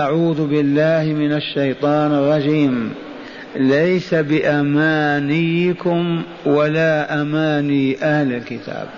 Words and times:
أعوذ 0.00 0.46
بالله 0.46 1.04
من 1.04 1.32
الشيطان 1.32 2.12
الرجيم. 2.12 2.94
ليس 3.56 4.14
بأمانيكم 4.14 6.22
ولا 6.46 7.22
أماني 7.22 8.02
أهل 8.02 8.32
الكتاب. 8.32 8.88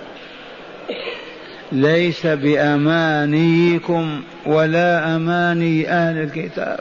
ليس 1.71 2.27
بأمانيكم 2.27 4.21
ولا 4.45 5.15
أماني 5.15 5.89
أهل 5.89 6.17
الكتاب. 6.17 6.79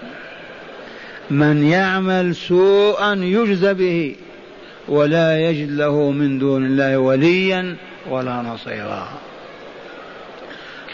من 1.30 1.64
يعمل 1.64 2.34
سوءا 2.34 3.14
يجزى 3.14 3.74
به 3.74 4.16
ولا 4.88 5.40
يجد 5.40 5.70
له 5.70 6.10
من 6.10 6.38
دون 6.38 6.66
الله 6.66 6.98
وليا 6.98 7.76
ولا 8.10 8.42
نصيرا. 8.42 9.08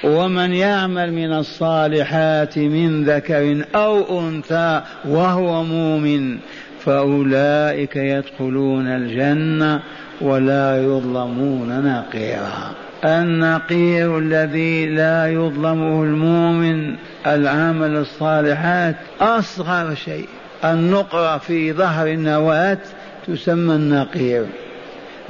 ومن 0.05 0.55
يعمل 0.55 1.13
من 1.13 1.33
الصالحات 1.33 2.59
من 2.59 3.05
ذكر 3.05 3.65
أو 3.75 4.21
أنثى 4.21 4.83
وهو 5.05 5.65
مؤمن 5.65 6.39
فأولئك 6.85 7.97
يدخلون 7.97 8.87
الجنة 8.87 9.81
ولا 10.21 10.85
يظلمون 10.85 11.85
نقيرا. 11.85 12.73
النقير 13.05 14.19
الذي 14.19 14.87
لا 14.87 15.29
يظلمه 15.33 16.03
المؤمن 16.03 16.97
العمل 17.27 17.97
الصالحات 17.97 18.97
أصغر 19.21 19.95
شيء. 19.95 20.29
النقرة 20.65 21.39
في 21.39 21.73
ظهر 21.73 22.07
النواة 22.07 22.79
تسمى 23.27 23.75
النقير. 23.75 24.47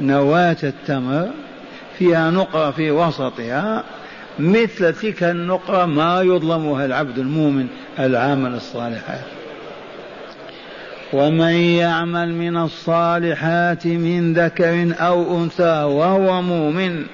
نواة 0.00 0.56
التمر 0.62 1.28
فيها 1.98 2.30
نقرة 2.30 2.70
في 2.70 2.90
وسطها 2.90 3.84
مثل 4.38 4.92
تلك 4.94 5.22
النقرة 5.22 5.86
ما 5.86 6.22
يظلمها 6.22 6.84
العبد 6.84 7.18
المؤمن 7.18 7.66
العامل 7.98 8.54
الصالحات 8.54 9.24
ومن 11.12 11.54
يعمل 11.54 12.34
من 12.34 12.56
الصالحات 12.56 13.86
من 13.86 14.32
ذكر 14.32 14.94
أو 15.00 15.42
أنثى 15.42 15.82
وهو 15.82 16.42
مؤمن 16.42 17.04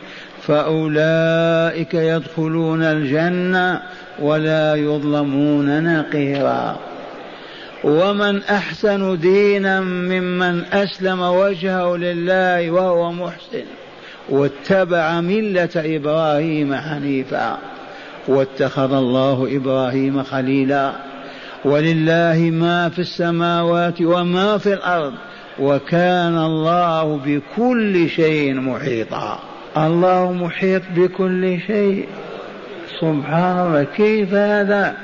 فأولئك 0.43 1.95
يدخلون 1.95 2.83
الجنة 2.83 3.83
ولا 4.19 4.75
يظلمون 4.75 5.99
نقيرا. 5.99 6.79
ومن 7.85 8.43
أحسن 8.43 9.19
دينا 9.21 9.81
ممن 9.81 10.65
أسلم 10.73 11.21
وجهه 11.21 11.97
لله 11.97 12.71
وهو 12.71 13.13
محسن. 13.13 13.65
واتبع 14.29 15.21
ملة 15.21 15.69
إبراهيم 15.77 16.75
حنيفا 16.75 17.59
واتخذ 18.29 18.93
الله 18.93 19.57
إبراهيم 19.57 20.23
خليلا. 20.23 20.93
ولله 21.65 22.51
ما 22.53 22.89
في 22.89 22.99
السماوات 22.99 24.03
وما 24.03 24.59
في 24.59 24.73
الأرض 24.73 25.13
وكان 25.59 26.39
الله 26.39 27.21
بكل 27.27 28.09
شيء 28.09 28.55
محيطا. 28.55 29.39
الله 29.77 30.33
محيط 30.33 30.83
بكل 30.97 31.59
شيء. 31.67 32.09
سبحان 33.01 33.67
الله 33.67 33.87
كيف 33.97 34.35
هذا؟ 34.35 34.95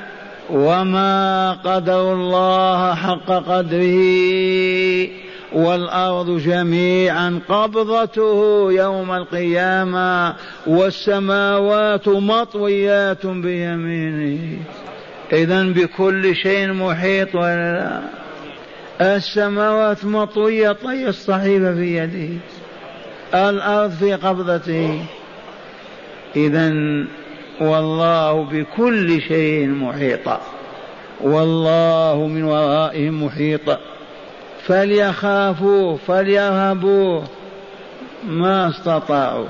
وما 0.49 1.51
قدر 1.51 2.13
الله 2.13 2.95
حق 2.95 3.25
قدره. 3.25 5.24
والأرض 5.55 6.37
جميعا 6.37 7.39
قبضته 7.49 8.67
يوم 8.71 9.11
القيامة 9.11 10.35
والسماوات 10.67 12.07
مطويات 12.07 13.25
بيمينه. 13.25 14.57
إذا 15.33 15.63
بكل 15.63 16.35
شيء 16.35 16.73
محيط 16.73 17.35
ولا 17.35 17.73
لا. 17.73 18.01
السماوات 19.15 20.05
مطوية 20.05 20.71
طي 20.71 21.07
الصحيفة 21.07 21.75
في 21.75 21.97
يده 21.97 22.39
الأرض 23.49 23.91
في 23.91 24.13
قبضته. 24.13 25.05
إذا 26.35 26.73
والله 27.61 28.43
بكل 28.43 29.21
شيء 29.21 29.67
محيط. 29.67 30.29
والله 31.21 32.27
من 32.27 32.43
ورائهم 32.43 33.23
محيط. 33.23 33.94
فليخافوا 34.67 35.97
فليرهبوا 35.97 37.21
ما 38.27 38.69
استطاعوا 38.69 39.47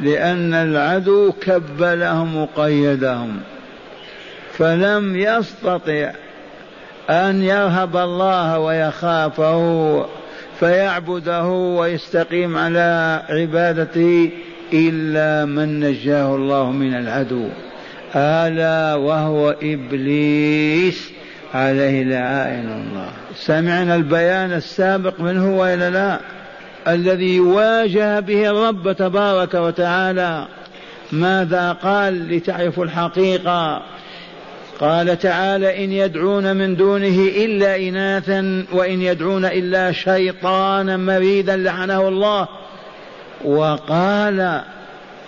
لأن 0.00 0.54
العدو 0.54 1.32
كب 1.32 1.82
لهم 1.82 2.36
وقيدهم 2.36 3.40
فلم 4.52 5.16
يستطع 5.16 6.12
أن 7.10 7.42
يرهب 7.42 7.96
الله 7.96 8.58
ويخافه 8.58 10.06
فيعبده 10.60 11.46
ويستقيم 11.48 12.58
على 12.58 13.22
عبادته 13.28 14.30
إلا 14.72 15.44
من 15.44 15.80
نجاه 15.80 16.34
الله 16.34 16.70
من 16.70 16.94
العدو 16.94 17.48
ألا 18.16 18.94
وهو 18.94 19.56
إبليس. 19.62 21.13
عليه 21.54 22.04
لعائن 22.04 22.68
الله. 22.68 23.10
سمعنا 23.36 23.94
البيان 23.94 24.52
السابق 24.52 25.20
منه 25.20 25.56
وإلا 25.58 25.90
لا؟ 25.90 26.18
الذي 26.88 27.40
واجه 27.40 28.20
به 28.20 28.50
الرب 28.50 28.92
تبارك 28.92 29.54
وتعالى 29.54 30.46
ماذا 31.12 31.72
قال 31.72 32.36
لتعرفوا 32.36 32.84
الحقيقة؟ 32.84 33.82
قال 34.80 35.18
تعالى 35.18 35.84
إن 35.84 35.92
يدعون 35.92 36.56
من 36.56 36.76
دونه 36.76 37.28
إلا 37.36 37.76
إناثا 37.76 38.64
وإن 38.72 39.02
يدعون 39.02 39.44
إلا 39.44 39.92
شيطانا 39.92 40.96
مريدا 40.96 41.56
لعنه 41.56 42.08
الله. 42.08 42.48
وقال 43.44 44.60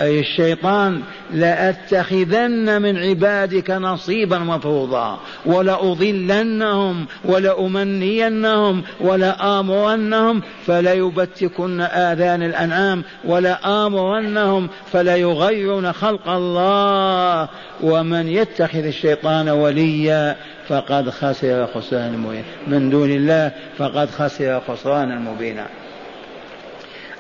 أي 0.00 0.20
الشيطان 0.20 1.02
لأتخذن 1.32 2.82
من 2.82 2.96
عبادك 2.96 3.70
نصيبا 3.70 4.38
مفروضا 4.38 5.20
ولأضلنهم 5.46 7.06
ولأمنينهم 7.24 8.82
ولآمرنهم 9.00 10.42
فليبتكن 10.66 11.80
آذان 11.80 12.42
الأنعام 12.42 13.04
ولآمرنهم 13.24 14.68
فليغيرن 14.92 15.92
خلق 15.92 16.28
الله. 16.28 17.48
ومن 17.82 18.28
يتخذ 18.28 18.84
الشيطان 18.84 19.48
وليا 19.48 20.36
فقد 20.68 21.10
خسر 21.10 21.66
خسرانا 21.66 22.16
مبينا. 22.16 22.44
من 22.66 22.90
دون 22.90 23.10
الله 23.10 23.52
فقد 23.78 24.10
خسر 24.10 24.60
خسرانا 24.68 25.18
مبينا. 25.18 25.66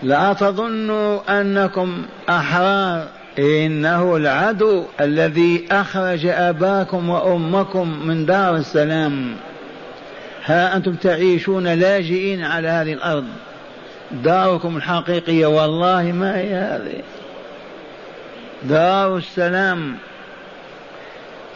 لا 0.02 0.32
تظنوا 0.32 1.40
أنكم 1.40 2.06
أحرار. 2.28 3.08
إنه 3.38 4.16
العدو 4.16 4.84
الذي 5.00 5.68
أخرج 5.70 6.26
آباكم 6.26 7.08
وأمكم 7.08 8.06
من 8.06 8.26
دار 8.26 8.56
السلام. 8.56 9.36
ها 10.44 10.76
أنتم 10.76 10.94
تعيشون 10.94 11.66
لاجئين 11.68 12.44
على 12.44 12.68
هذه 12.68 12.92
الأرض. 12.92 13.26
داركم 14.12 14.76
الحقيقية 14.76 15.46
والله 15.46 16.02
ما 16.02 16.38
هي 16.38 16.54
هذه؟ 16.54 17.02
دار 18.62 19.16
السلام. 19.16 19.96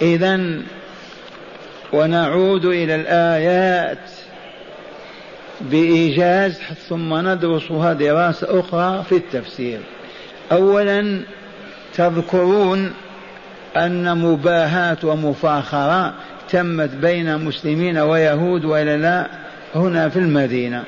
اذا 0.03 0.41
ونعود 1.93 2.65
إلى 2.65 2.95
الآيات. 2.95 4.11
بإيجاز 5.61 6.59
ثم 6.89 7.29
ندرسها 7.29 7.93
دراسة 7.93 8.61
أخرى 8.61 9.05
في 9.09 9.17
التفسير. 9.17 9.81
أولا 10.53 11.21
تذكرون 11.95 12.93
أن 13.77 14.19
مباهاة 14.19 14.97
ومفاخرة 15.05 16.15
تمت 16.51 16.91
بين 16.91 17.45
مسلمين 17.45 17.99
ويهود 17.99 18.65
وإلا 18.65 18.97
لا 18.97 19.27
هنا 19.75 20.09
في 20.09 20.19
المدينة. 20.19 20.85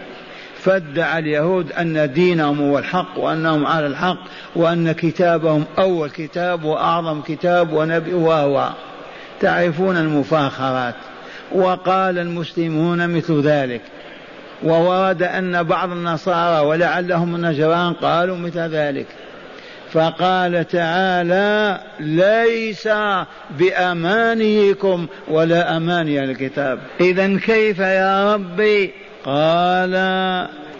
فادعى 0.58 1.18
اليهود 1.18 1.72
أن 1.72 2.12
دينهم 2.12 2.60
هو 2.60 2.78
الحق 2.78 3.18
وأنهم 3.18 3.66
على 3.66 3.86
الحق 3.86 4.18
وأن 4.56 4.92
كتابهم 4.92 5.64
أول 5.78 6.10
كتاب 6.10 6.64
وأعظم 6.64 7.20
كتاب 7.20 7.72
ونبي 7.72 8.14
وهو. 8.14 8.70
تعرفون 9.40 9.96
المفاخرات. 9.96 10.94
وقال 11.52 12.18
المسلمون 12.18 13.08
مثل 13.08 13.40
ذلك. 13.40 13.80
وورد 14.64 15.22
أن 15.22 15.62
بعض 15.62 15.90
النصارى 15.90 16.66
ولعلهم 16.66 17.34
النجران 17.34 17.92
قالوا 17.92 18.36
مثل 18.36 18.60
ذلك؟ 18.60 19.06
فقال 19.92 20.68
تعالى 20.68 21.80
ليس 22.00 22.88
بأمانيكم 23.58 25.06
ولا 25.28 25.76
أماني 25.76 26.24
الكتاب. 26.24 26.78
إذا 27.00 27.38
كيف 27.38 27.78
يا 27.78 28.34
ربي؟ 28.34 28.90
قال 29.24 29.90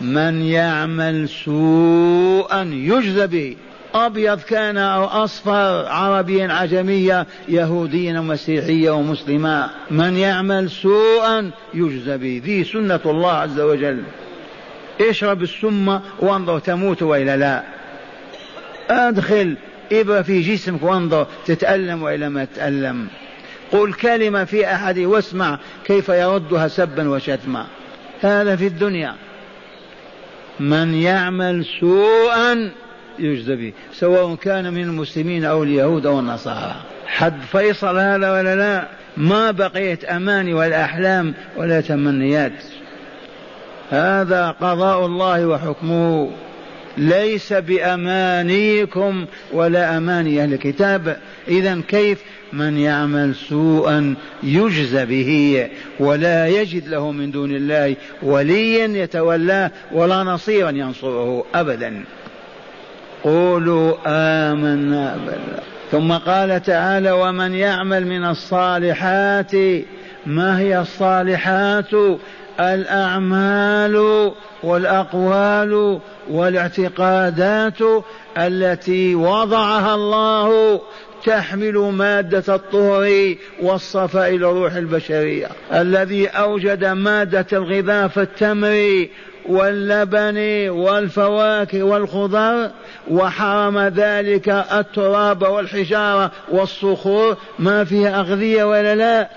من 0.01 0.43
يعمل 0.43 1.29
سوءا 1.29 2.63
يجزى 2.63 3.27
به. 3.27 3.57
أبيض 3.95 4.41
كان 4.41 4.77
أو 4.77 5.05
أصفر 5.05 5.87
عربيا 5.87 6.53
عجميا 6.53 7.27
يهوديا 7.49 8.21
ومسيحيا 8.21 8.91
ومسلما. 8.91 9.71
من 9.91 10.17
يعمل 10.17 10.71
سوءا 10.71 11.51
يجزى 11.75 12.17
به. 12.19 12.43
ذي 12.45 12.65
سنة 12.65 13.01
الله 13.07 13.33
عز 13.33 13.61
وجل. 13.61 14.03
اشرب 15.01 15.43
السم 15.43 16.01
وانظر 16.21 16.59
تموت 16.59 17.03
وإلا 17.03 17.37
لا. 17.37 17.63
أدخل 18.91 19.57
إبرة 19.93 20.23
في 20.23 20.41
جسمك 20.41 20.83
وانظر 20.83 21.27
تتألم 21.47 22.03
وإلا 22.03 22.29
ما 22.29 22.45
تتألم 22.45 23.07
قل 23.73 23.93
كلمة 23.93 24.45
في 24.45 24.75
أحد 24.75 24.99
واسمع 24.99 25.59
كيف 25.85 26.09
يردها 26.09 26.69
سبا 26.69 27.09
وشتما. 27.09 27.67
هذا 28.21 28.57
في 28.57 28.67
الدنيا. 28.67 29.15
من 30.61 30.95
يعمل 30.95 31.65
سوءا 31.81 32.71
يجزى 33.19 33.57
به 33.57 33.73
سواء 33.93 34.35
كان 34.35 34.75
من 34.75 34.83
المسلمين 34.83 35.45
أو 35.45 35.63
اليهود 35.63 36.07
أو 36.07 36.21
النصارى. 36.21 36.75
حد 37.07 37.41
فيصل 37.53 37.99
هذا 37.99 38.33
ولا 38.33 38.57
لا؟ 38.57 38.89
ما 39.17 39.51
بقيت 39.51 40.05
أماني 40.05 40.55
ولا 40.55 40.85
أحلام 40.85 41.35
ولا 41.57 41.81
تمنيات. 41.81 42.63
هذا 43.91 44.51
قضاء 44.51 45.07
الله 45.07 45.47
وحكمه. 45.47 46.31
ليس 46.97 47.53
بأمانيكم 47.53 49.27
ولا 49.53 49.97
أماني 49.97 50.43
أهل 50.43 50.53
الكتاب. 50.53 51.17
إذا 51.49 51.81
كيف؟ 51.89 52.23
من 52.53 52.79
يعمل 52.79 53.35
سوءا 53.35 54.15
يجزى 54.43 55.05
به 55.05 55.69
ولا 56.01 56.47
يجد 56.47 56.89
له 56.89 57.13
من 57.13 57.31
دون 57.31 57.57
الله 57.57 57.97
وليا 58.23 58.87
يتولاه 58.87 59.71
ولا 59.93 60.23
نصيرا 60.23 60.71
ينصره 60.71 61.45
أبدا. 61.55 62.05
قولوا 63.25 63.95
آمنا 64.07 65.17
بالله. 65.17 65.63
ثم 65.91 66.13
قال 66.13 66.63
تعالى 66.63 67.11
ومن 67.11 67.55
يعمل 67.55 68.07
من 68.07 68.25
الصالحات 68.25 69.53
ما 70.27 70.59
هي 70.59 70.81
الصالحات؟ 70.81 71.91
الأعمال 72.61 74.33
والأقوال 74.63 76.01
والاعتقادات 76.31 77.79
التي 78.39 79.15
وضعها 79.15 79.95
الله 79.95 80.81
تحمل 81.25 81.75
مادة 81.75 82.55
الطهر 82.55 83.35
والصفاء 83.63 84.35
إلى 84.35 84.45
روح 84.47 84.73
البشرية. 84.73 85.47
الذي 85.73 86.27
أوجد 86.27 86.85
مادة 86.85 87.47
الغذاء 87.53 88.09
في 88.09 88.23
التمر 88.23 89.07
واللبن 89.49 90.69
والفواكه 90.69 91.83
والخضر 91.83 92.71
وحرم 93.11 93.79
ذلك 93.79 94.49
التراب 94.49 95.43
والحجارة 95.43 96.31
والصخور. 96.53 97.37
ما 97.59 97.85
فيها 97.85 98.21
أغذية 98.21 98.65
ولا 98.65 98.95
لا؟ 98.95 99.29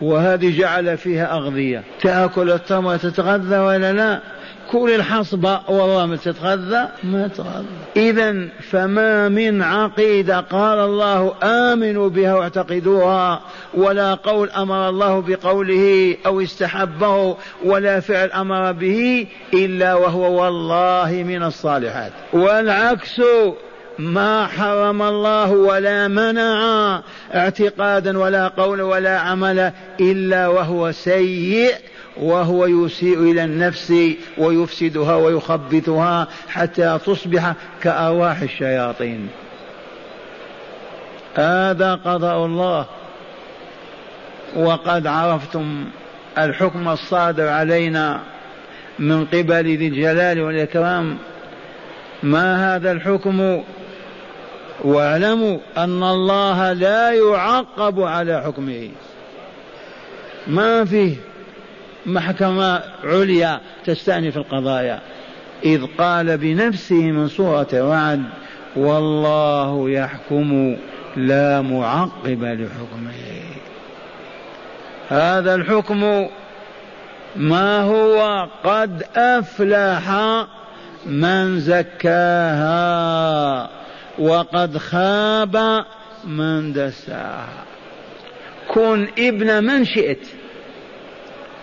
وهذه 0.00 0.58
جعل 0.58 0.96
فيها 0.96 1.36
أغذية. 1.36 1.82
تأكل 2.00 2.50
التمر 2.50 2.96
تتغذى 2.96 3.58
ولا 3.58 3.92
لا؟ 3.92 4.20
كل 4.74 4.94
الحصبة 4.94 5.60
والله 5.68 6.16
تتغذى؟ 6.16 6.88
ما 7.04 7.28
تتغذى 7.28 7.64
إذا 7.96 8.48
فما 8.70 9.28
من 9.28 9.62
عقيدة 9.62 10.40
قال 10.40 10.78
الله 10.78 11.34
آمنوا 11.42 12.08
بها 12.08 12.34
واعتقدوها 12.34 13.40
ولا 13.74 14.14
قول 14.14 14.50
أمر 14.50 14.88
الله 14.88 15.20
بقوله 15.20 16.16
أو 16.26 16.40
استحبه 16.40 17.36
ولا 17.64 18.00
فعل 18.00 18.30
أمر 18.30 18.72
به 18.72 19.26
إلا 19.54 19.94
وهو 19.94 20.42
والله 20.42 21.24
من 21.26 21.42
الصالحات. 21.42 22.12
والعكس 22.32 23.20
ما 23.98 24.46
حرم 24.46 25.02
الله 25.02 25.50
ولا 25.52 26.08
منع 26.08 27.02
اعتقادا 27.34 28.18
ولا 28.18 28.48
قول 28.48 28.82
ولا 28.82 29.18
عمل 29.18 29.72
إلا 30.00 30.48
وهو 30.48 30.92
سيء 30.92 31.74
وهو 32.16 32.66
يسيء 32.66 33.18
إلى 33.30 33.44
النفس 33.44 33.92
ويفسدها 34.38 35.16
ويخبثها 35.16 36.28
حتى 36.48 36.98
تصبح 37.06 37.52
كأرواح 37.82 38.40
الشياطين. 38.42 39.28
هذا 41.34 41.94
قضاء 41.94 42.46
الله. 42.46 42.86
وقد 44.56 45.06
عرفتم 45.06 45.84
الحكم 46.38 46.88
الصادر 46.88 47.48
علينا 47.48 48.20
من 48.98 49.24
قبل 49.24 49.76
ذي 49.76 49.86
الجلال 49.88 50.40
والإكرام. 50.40 51.18
ما 52.22 52.76
هذا 52.76 52.92
الحكم؟ 52.92 53.62
واعلموا 54.84 55.58
أن 55.76 56.02
الله 56.02 56.72
لا 56.72 57.12
يعقب 57.12 58.00
على 58.00 58.42
حكمه. 58.42 58.88
ما 60.46 60.84
فيه؟ 60.84 61.33
محكمة 62.06 62.82
عليا 63.04 63.60
تستأنف 63.84 64.36
القضايا. 64.36 65.00
إذ 65.64 65.86
قال 65.98 66.38
بنفسه 66.38 67.02
من 67.02 67.28
سورة 67.28 67.68
رعد 67.72 68.22
والله 68.76 69.90
يحكم 69.90 70.76
لا 71.16 71.60
معقب 71.60 72.44
لحكمه. 72.44 73.12
هذا 75.08 75.54
الحكم 75.54 76.28
ما 77.36 77.80
هو؟ 77.80 78.48
قد 78.64 79.04
أفلح 79.16 80.10
من 81.06 81.60
زكاها 81.60 82.74
وقد 84.18 84.78
خاب 84.78 85.84
من 86.24 86.72
دساها. 86.72 87.64
كن 88.68 89.08
ابن 89.18 89.64
من 89.64 89.84
شئت. 89.84 90.26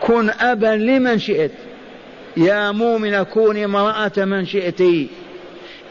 كن 0.01 0.29
أبا 0.29 0.75
لمن 0.75 1.19
شئت. 1.19 1.51
يا 2.37 2.71
مؤمن 2.71 3.23
كوني 3.23 3.65
امرأة 3.65 4.11
من 4.17 4.45
شئت. 4.45 4.81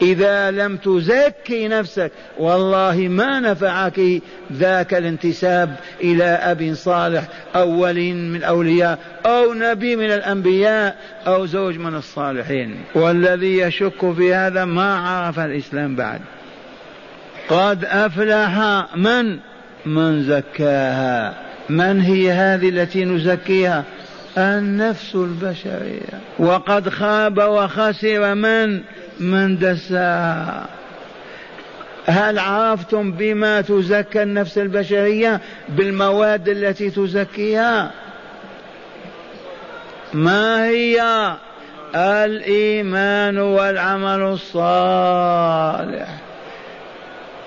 إذا 0.01 0.51
لم 0.51 0.77
تزكي 0.77 1.67
نفسك 1.67 2.11
والله 2.39 2.95
ما 2.97 3.39
نفعك. 3.39 4.01
ذاك 4.53 4.93
الانتساب 4.93 5.75
إلى 6.03 6.23
أب 6.23 6.73
صالح 6.73 7.23
أو 7.55 7.69
ولي 7.69 8.13
من 8.13 8.43
أولياء 8.43 8.99
أو 9.25 9.53
نبي 9.53 9.95
من 9.95 10.11
الأنبياء 10.11 10.95
أو 11.27 11.45
زوج 11.45 11.77
من 11.77 11.95
الصالحين. 11.95 12.75
والذي 12.95 13.57
يشك 13.57 14.13
في 14.13 14.33
هذا 14.33 14.65
ما 14.65 14.95
عرف 14.95 15.39
الإسلام 15.39 15.95
بعد. 15.95 16.21
قد 17.49 17.85
أفلح 17.85 18.85
من؟ 18.95 19.39
من 19.85 20.23
زكاها. 20.23 21.33
من 21.69 22.01
هي 22.01 22.31
هذه 22.31 22.69
التي 22.69 23.05
نزكيها؟ 23.05 23.83
النفس 24.37 25.15
البشرية. 25.15 26.19
وقد 26.39 26.89
خاب 26.89 27.37
وخسر 27.37 28.35
من؟ 28.35 28.81
من 29.19 29.57
دساها 29.57 30.65
هل 32.05 32.39
عرفتم 32.39 33.11
بما 33.11 33.61
تزكى 33.61 34.23
النفس 34.23 34.57
البشرية؟ 34.57 35.41
بالمواد 35.69 36.49
التي 36.49 36.89
تزكيها. 36.89 37.91
ما 40.13 40.65
هي؟ 40.65 41.01
الإيمان 41.95 43.37
والعمل 43.37 44.21
الصالح. 44.21 46.07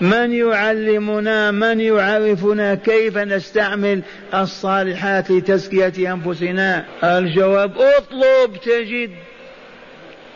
من 0.04 0.32
يعلمنا 0.32 1.50
من 1.50 1.80
يعرفنا 1.80 2.75
كيف 2.75 3.18
نستعمل 3.18 4.02
الصالحات 4.34 5.30
لتزكية 5.30 6.12
أنفسنا؟ 6.12 6.84
الجواب 7.04 7.73
اطلب 7.78 8.56
تجد. 8.62 9.11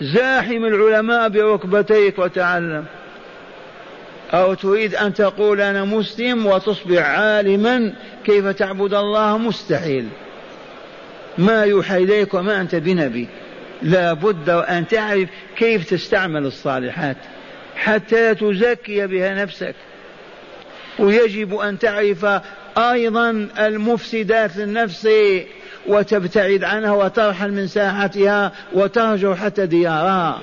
زاحم 0.01 0.65
العلماء 0.65 1.29
بركبتيك 1.29 2.19
وتعلم. 2.19 2.85
أو 4.33 4.55
تريد 4.55 4.95
أن 4.95 5.15
تقول 5.15 5.61
أنا 5.61 5.85
مسلم 5.85 6.47
وتصبح 6.47 7.07
عالما 7.07 7.93
كيف 8.25 8.47
تعبد 8.47 8.95
الله؟ 8.95 9.39
مستحيل. 9.39 10.09
ما 11.39 11.63
يوحى 11.65 11.97
إليك 11.97 12.35
وما 12.35 12.61
أنت 12.61 12.75
بنبي. 12.75 13.29
لا 13.83 14.13
بد 14.13 14.51
أن 14.51 14.89
تعرف 14.89 15.29
كيف 15.57 15.91
تستعمل 15.91 16.47
الصالحات. 16.47 17.17
حتى 17.79 18.35
تزكي 18.35 19.07
بها 19.07 19.35
نفسك. 19.35 19.75
ويجب 20.99 21.55
أن 21.55 21.79
تعرف 21.79 22.27
أيضا 22.79 23.49
المفسدات 23.59 24.57
للنفس 24.57 25.09
وتبتعد 25.87 26.65
عنها 26.65 26.93
وترحل 26.93 27.53
من 27.53 27.67
ساحتها 27.67 28.53
وتهجر 28.73 29.35
حتى 29.37 29.67
ديارها. 29.67 30.41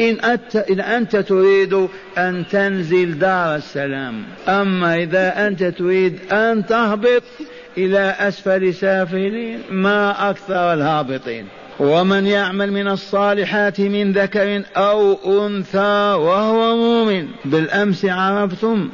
إن 0.00 0.20
أنت, 0.20 0.56
إن 0.56 0.80
أنت 0.80 1.16
تريد 1.16 1.88
أن 2.18 2.44
تنزل 2.50 3.18
دار 3.18 3.56
السلام 3.56 4.24
أما 4.48 4.96
إذا 4.96 5.46
أنت 5.46 5.64
تريد 5.64 6.32
أن 6.32 6.66
تهبط 6.66 7.22
إلى 7.78 8.14
أسفل 8.18 8.74
سافلين 8.74 9.62
ما 9.70 10.30
أكثر 10.30 10.72
الهابطين. 10.72 11.46
ومن 11.80 12.26
يعمل 12.26 12.72
من 12.72 12.88
الصالحات 12.88 13.80
من 13.80 14.12
ذكر 14.12 14.62
أو 14.76 15.12
أنثى 15.46 16.14
وهو 16.18 16.76
مؤمن 16.76 17.28
بالأمس 17.44 18.04
عرفتم 18.04 18.88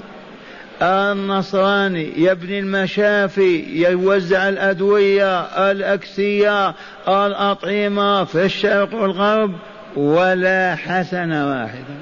النصراني 0.82 2.12
يبني 2.16 2.58
المشافي 2.58 3.82
يوزع 3.82 4.48
الأدوية 4.48 5.40
الأكسية 5.40 6.74
الأطعمة 7.08 8.24
في 8.24 8.44
الشرق 8.44 8.94
والغرب 8.94 9.52
ولا 9.96 10.74
حسنة 10.74 11.48
واحدة 11.48 11.96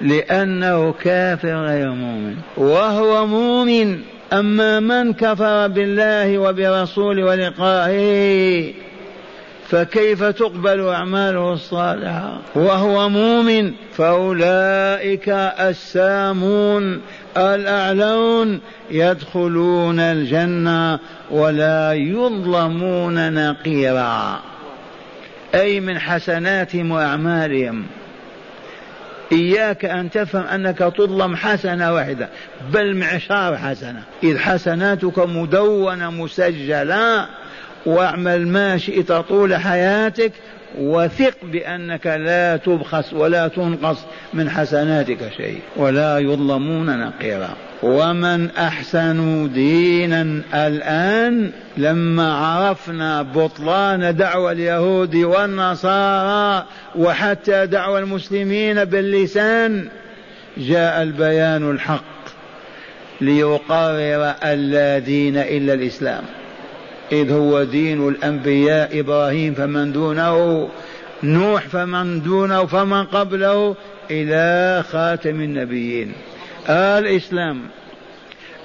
لأنه 0.00 0.92
كافر 0.92 1.66
غير 1.66 1.90
مؤمن 1.90 2.36
وهو 2.56 3.26
مؤمن. 3.26 3.98
أما 4.32 4.80
من 4.80 5.12
كفر 5.12 5.68
بالله 5.68 6.38
وبرسوله 6.38 7.24
ولقائه 7.24 8.85
فكيف 9.68 10.24
تقبل 10.24 10.88
أعماله 10.88 11.52
الصالحة؟ 11.52 12.38
وهو 12.54 13.08
مؤمن 13.08 13.72
فأولئك 13.96 15.28
السامون 15.60 17.00
الأعلون 17.36 18.60
يدخلون 18.90 20.00
الجنة 20.00 20.98
ولا 21.30 21.92
يظلمون 21.92 23.32
نقيرا. 23.32 24.40
أي 25.54 25.80
من 25.80 25.98
حسناتهم 25.98 26.90
وأعمالهم. 26.90 27.86
إياك 29.32 29.84
أن 29.84 30.10
تفهم 30.10 30.46
أنك 30.46 30.78
تظلم 30.78 31.36
حسنة 31.36 31.94
واحدة 31.94 32.28
بل 32.72 32.96
معشار 32.96 33.56
حسنة. 33.56 34.02
إذ 34.22 34.38
حسناتك 34.38 35.18
مدونة 35.18 36.10
مسجلة. 36.10 37.26
واعمل 37.86 38.48
ما 38.48 38.78
شئت 38.78 39.12
طول 39.12 39.56
حياتك 39.56 40.32
وثق 40.78 41.34
بأنك 41.42 42.06
لا 42.06 42.56
تبخس 42.56 43.12
ولا 43.12 43.48
تنقص 43.48 43.98
من 44.34 44.50
حسناتك 44.50 45.32
شيء 45.36 45.58
ولا 45.76 46.18
يظلمون 46.18 46.98
نقيرا. 46.98 47.48
ومن 47.82 48.50
أحسن 48.50 49.50
دينا 49.52 50.42
الآن 50.54 51.50
لما 51.76 52.34
عرفنا 52.34 53.22
بطلان 53.22 54.16
دعوى 54.16 54.52
اليهود 54.52 55.16
والنصارى 55.16 56.66
وحتى 56.96 57.66
دعوى 57.66 57.98
المسلمين 57.98 58.84
باللسان 58.84 59.88
جاء 60.58 61.02
البيان 61.02 61.70
الحق 61.70 62.04
ليقرر 63.20 64.34
دين 64.98 65.36
إلا 65.36 65.72
الإسلام. 65.74 66.24
إذ 67.12 67.32
هو 67.32 67.64
دين 67.64 68.08
الأنبياء 68.08 69.00
إبراهيم 69.00 69.54
فمن 69.54 69.92
دونه 69.92 70.68
نوح 71.22 71.62
فمن 71.68 72.22
دونه 72.22 72.66
فمن 72.66 73.04
قبله 73.04 73.76
إلى 74.10 74.82
خاتم 74.82 75.40
النبيين. 75.40 76.12
الإسلام 76.68 77.60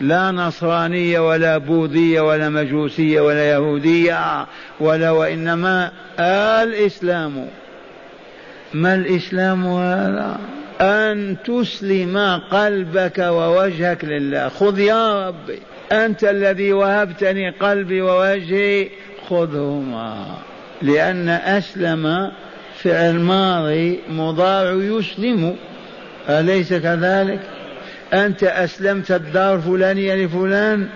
لا 0.02 0.32
نصرانية 0.32 1.30
ولا 1.30 1.58
بوذية 1.58 2.22
ولا 2.22 2.50
مجوسية 2.50 3.22
ولا 3.22 3.50
يهودية 3.52 4.48
ولا 4.80 5.12
وإنما 5.12 5.92
الإسلام 6.20 7.48
ما 8.74 8.96
الإسلام 8.96 9.66
هذا؟ 9.66 10.40
أن 10.82 11.38
تسلم 11.46 12.42
قلبك 12.52 13.20
ووجهك 13.20 14.06
لله. 14.06 14.50
خذ 14.50 14.80
يا 14.80 15.28
ربي. 15.28 15.60
أنت 15.92 16.24
الذي 16.24 16.74
وهبتني 16.74 17.50
قلبي 17.50 18.02
ووجهي 18.02 18.90
خذهما. 19.30 20.38
لأن 20.82 21.30
أسلم 21.30 22.32
فعل 22.84 23.20
ماضي 23.20 24.00
مضارع 24.10 24.72
يسلم. 24.72 25.56
أليس 26.30 26.74
كذلك؟ 26.74 27.40
أنت 28.14 28.44
أسلمت 28.44 29.12
الدار 29.12 29.56
الفلانية 29.56 30.26
لفلان 30.26 30.88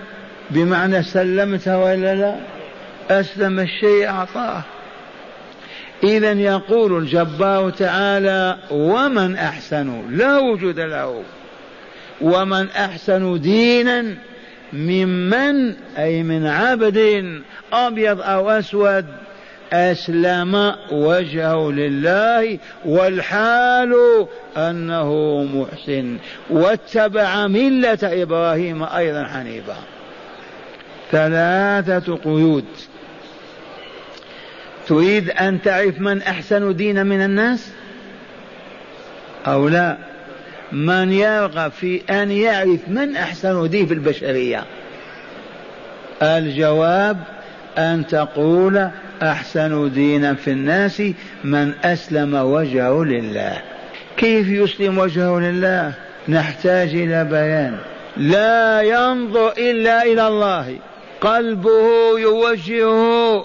بمعنى 0.50 1.02
سلمتها 1.02 1.76
ولا 1.76 2.14
لا؟ 2.14 2.36
أسلم 3.10 3.60
الشيء 3.60 4.08
أعطاه. 4.08 4.62
إذا 6.04 6.32
يقول 6.32 6.98
الجبار 6.98 7.70
تعالى 7.70 8.56
ومن 8.70 9.36
أحسن؟ 9.36 10.02
لا 10.10 10.38
وجود 10.38 10.80
له. 10.80 11.22
ومن 12.20 12.68
أحسن 12.70 13.40
دينا؟ 13.40 14.14
ممن 14.72 15.74
أي 15.98 16.22
من 16.22 16.46
عبد 16.46 17.24
أبيض 17.72 18.20
أو 18.20 18.50
أسود. 18.50 19.06
أسلم 19.72 20.74
وجهه 20.92 21.72
لله 21.72 22.58
والحال 22.84 23.94
أنه 24.56 25.42
محسن. 25.54 26.16
واتبع 26.50 27.46
ملة 27.46 27.98
إبراهيم 28.02 28.82
أيضا 28.82 29.24
حنيفا. 29.24 29.76
ثلاثة 31.10 32.16
قيود. 32.16 32.64
تريد 34.86 35.30
أن 35.30 35.62
تعرف 35.62 36.00
من 36.00 36.22
أحسن 36.22 36.76
دينا 36.76 37.02
من 37.02 37.24
الناس؟ 37.24 37.72
أو 39.46 39.68
لا؟ 39.68 40.15
من 40.72 41.12
يرغب 41.12 41.70
في 41.70 42.02
أن 42.10 42.30
يعرف 42.30 42.88
من 42.88 43.16
أحسن 43.16 43.68
دين 43.68 43.86
في 43.86 43.94
البشرية. 43.94 44.64
الجواب 46.22 47.16
أن 47.78 48.06
تقول 48.06 48.88
أحسن 49.22 49.92
دينا 49.92 50.34
في 50.34 50.50
الناس 50.50 51.02
من 51.44 51.72
أسلم 51.84 52.34
وجهه 52.34 53.04
لله. 53.04 53.62
كيف 54.16 54.48
يسلم 54.48 54.98
وجهه 54.98 55.40
لله؟ 55.40 55.92
نحتاج 56.28 56.88
إلى 56.88 57.24
بيان. 57.24 57.78
لا 58.16 58.82
ينظر 58.82 59.52
إلا 59.58 60.02
إلى 60.02 60.28
الله. 60.28 60.76
قلبه 61.20 62.18
يوجهه 62.18 63.44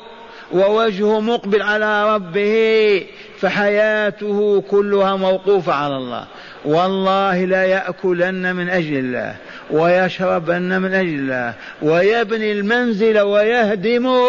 ووجهه 0.51 1.19
مقبل 1.19 1.61
على 1.61 2.15
ربه 2.15 3.03
فحياته 3.39 4.63
كلها 4.69 5.15
موقوفة 5.15 5.73
على 5.73 5.97
الله. 5.97 6.25
والله 6.65 7.45
لا 7.45 7.63
يأكلن 7.63 8.55
من 8.55 8.69
أجل 8.69 8.97
الله 8.97 9.35
ويشربن 9.71 10.81
من 10.81 10.93
أجل 10.93 11.19
الله 11.19 11.53
ويبني 11.81 12.51
المنزل 12.51 13.19
ويهدمه 13.19 14.23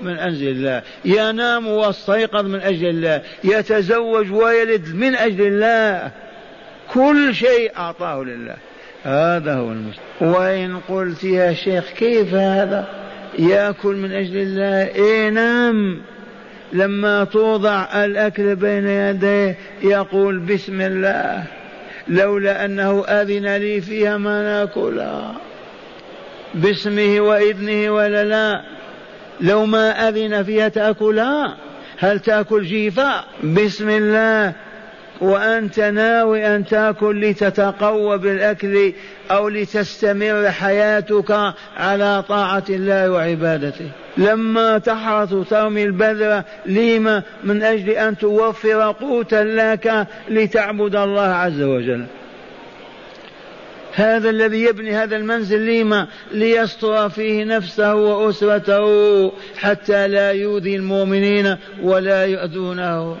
من 0.00 0.18
أجل 0.18 0.48
الله 0.48 0.82
ينام 1.04 1.66
ويستيقظ 1.66 2.46
من 2.46 2.60
أجل 2.60 2.86
الله 2.86 3.22
يتزوج 3.44 4.32
ويلد 4.32 4.94
من 4.94 5.14
أجل 5.14 5.46
الله. 5.46 6.10
كل 6.92 7.34
شيء 7.34 7.72
أعطاه 7.76 8.22
لله. 8.22 8.56
هذا 9.04 9.54
هو 9.54 9.72
المسلم 9.72 10.02
وإن 10.20 10.80
قلت 10.88 11.24
يا 11.24 11.52
شيخ 11.52 11.84
كيف 11.84 12.34
هذا؟ 12.34 12.88
يأكل 13.38 13.96
من 13.96 14.12
أجل 14.12 14.36
الله. 14.36 14.86
إيه 14.94 15.28
نعم 15.28 16.02
لما 16.74 17.24
توضع 17.24 18.04
الأكل 18.04 18.56
بين 18.56 18.88
يديه 18.88 19.56
يقول 19.82 20.38
بسم 20.38 20.80
الله 20.80 21.44
لولا 22.08 22.64
أنه 22.64 23.04
أذن 23.04 23.56
لي 23.56 23.80
فيها 23.80 24.16
ما 24.16 24.42
ناكلها. 24.42 25.34
باسمه 26.54 27.20
وإذنه 27.20 27.90
ولا 27.90 28.24
لا 28.24 28.62
لو 29.40 29.66
ما 29.66 30.08
أذن 30.08 30.42
فيها 30.42 30.68
تأكلها؟ 30.68 31.56
هل 31.98 32.20
تأكل 32.20 32.62
جيفة 32.62 33.24
بسم 33.44 33.90
الله. 33.90 34.52
وأنت 35.24 35.80
ناوي 35.80 36.46
أن 36.56 36.64
تأكل 36.64 37.20
لتتقوى 37.20 38.18
بالأكل 38.18 38.92
أو 39.30 39.48
لتستمر 39.48 40.50
حياتك 40.50 41.54
على 41.76 42.24
طاعة 42.28 42.64
الله 42.70 43.10
وعبادته. 43.10 43.90
لما 44.16 44.78
تحرث 44.78 45.34
ترمي 45.50 45.84
البذرة 45.84 46.44
لما 46.66 47.22
من 47.44 47.62
أجل 47.62 47.90
أن 47.90 48.18
توفر 48.18 48.92
قوتا 48.92 49.44
لك 49.44 50.06
لتعبد 50.28 50.96
الله 50.96 51.22
عز 51.22 51.62
وجل. 51.62 52.04
هذا 53.94 54.30
الذي 54.30 54.62
يبني 54.62 54.96
هذا 54.96 55.16
المنزل 55.16 55.66
لما 55.66 56.06
ليستر 56.32 57.08
فيه 57.08 57.44
نفسه 57.44 57.94
وأسرته 57.94 59.32
حتى 59.58 60.08
لا 60.08 60.32
يؤذي 60.32 60.76
المؤمنين 60.76 61.56
ولا 61.82 62.24
يؤذونه. 62.24 63.16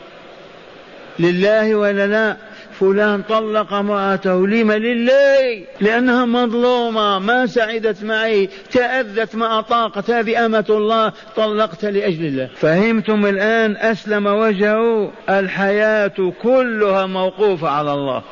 لله 1.18 1.74
ولا 1.74 2.06
لا؟ 2.06 2.36
فلان 2.80 3.22
طلق 3.22 3.72
امرأته 3.72 4.46
لما 4.46 4.78
لله؟ 4.78 5.64
لأنها 5.80 6.24
مظلومة 6.24 7.18
ما 7.18 7.46
سعدت 7.46 8.04
معي 8.04 8.48
تأذت 8.70 9.36
ما 9.36 9.58
أطاقت 9.58 10.10
هذه 10.10 10.46
أمة 10.46 10.66
الله 10.70 11.12
طلقت 11.36 11.84
لأجل 11.84 12.24
الله. 12.24 12.48
فهمتم 12.56 13.26
الآن؟ 13.26 13.76
أسلم 13.76 14.26
وجهه. 14.26 15.12
الحياة 15.28 16.32
كلها 16.42 17.06
موقوفة 17.06 17.68
على 17.68 17.92
الله. 17.92 18.22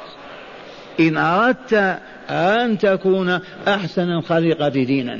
إن 1.01 1.17
أردت 1.17 1.99
أن 2.31 2.79
تكون 2.79 3.41
أحسن 3.69 4.11
الخليقة 4.11 4.69
دينا. 4.69 5.19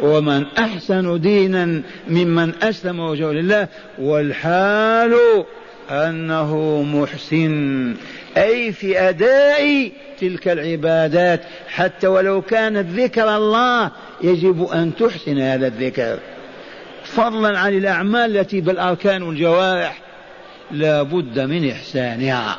ومن 0.00 0.46
أحسن 0.58 1.20
دينا 1.20 1.82
ممن 2.08 2.52
أسلم 2.62 3.00
وجهه 3.00 3.32
لله 3.32 3.68
والحال 3.98 5.14
أنه 5.90 6.82
محسن. 6.82 7.94
أي 8.36 8.72
في 8.72 9.00
أداء 9.00 9.90
تلك 10.20 10.48
العبادات 10.48 11.40
حتى 11.68 12.06
ولو 12.06 12.42
كانت 12.42 13.00
ذكر 13.00 13.36
الله 13.36 13.90
يجب 14.22 14.64
أن 14.64 14.94
تحسن 14.96 15.38
هذا 15.38 15.66
الذكر. 15.66 16.18
فضلا 17.04 17.58
عن 17.58 17.78
الأعمال 17.78 18.36
التي 18.36 18.60
بالأركان 18.60 19.22
والجوارح 19.22 20.00
لا 20.70 21.02
بد 21.02 21.38
من 21.38 21.70
إحسانها. 21.70 22.58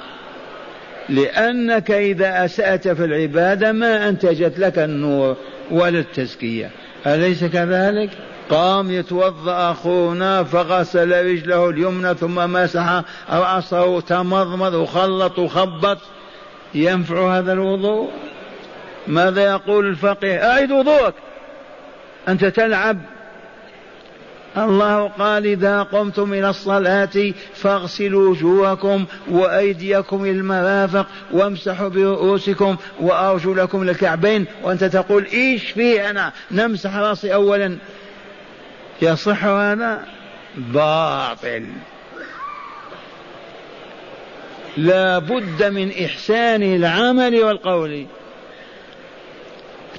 لأنك 1.09 1.91
إذا 1.91 2.45
أسأت 2.45 2.87
في 2.87 3.05
العبادة 3.05 3.71
ما 3.71 4.09
أنتجت 4.09 4.59
لك 4.59 4.79
النور 4.79 5.37
ولا 5.71 5.99
التزكية. 5.99 6.69
أليس 7.07 7.45
كذلك؟ 7.45 8.09
قام 8.49 8.91
يتوضأ 8.91 9.71
أخونا 9.71 10.43
فغسل 10.43 11.25
رجله 11.25 11.69
اليمنى 11.69 12.13
ثم 12.13 12.35
مسح 12.35 13.01
راسه 13.29 14.01
تمضمض 14.01 14.73
وخلط 14.73 15.39
وخبط. 15.39 15.97
ينفع 16.73 17.37
هذا 17.37 17.53
الوضوء؟ 17.53 18.09
ماذا 19.07 19.41
يقول 19.41 19.85
الفقيه؟ 19.85 20.51
اعد 20.51 20.71
وضوءك. 20.71 21.13
أنت 22.27 22.45
تلعب. 22.45 22.97
الله 24.57 25.07
قال 25.07 25.45
إذا 25.45 25.83
قمتم 25.83 26.33
إلى 26.33 26.49
الصلاة 26.49 27.33
فاغسلوا 27.53 28.29
وجوهكم 28.29 29.05
وأيديكم 29.31 30.23
إلى 30.23 30.31
المرافق 30.31 31.07
وامسحوا 31.31 31.87
برؤوسكم 31.87 32.75
وأرجلكم 32.99 33.83
للكعبين 33.83 34.45
وأنت 34.63 34.83
تقول 34.83 35.25
إيش 35.33 35.71
فيه 35.71 36.09
أنا؟ 36.09 36.31
نمسح 36.51 36.95
رأسي 36.95 37.33
أولا. 37.33 37.77
يصح 39.01 39.45
هذا 39.45 40.05
باطل. 40.57 41.65
لا 44.77 45.19
بد 45.19 45.63
من 45.63 45.91
إحسان 46.05 46.63
العمل 46.63 47.43
والقول. 47.43 48.05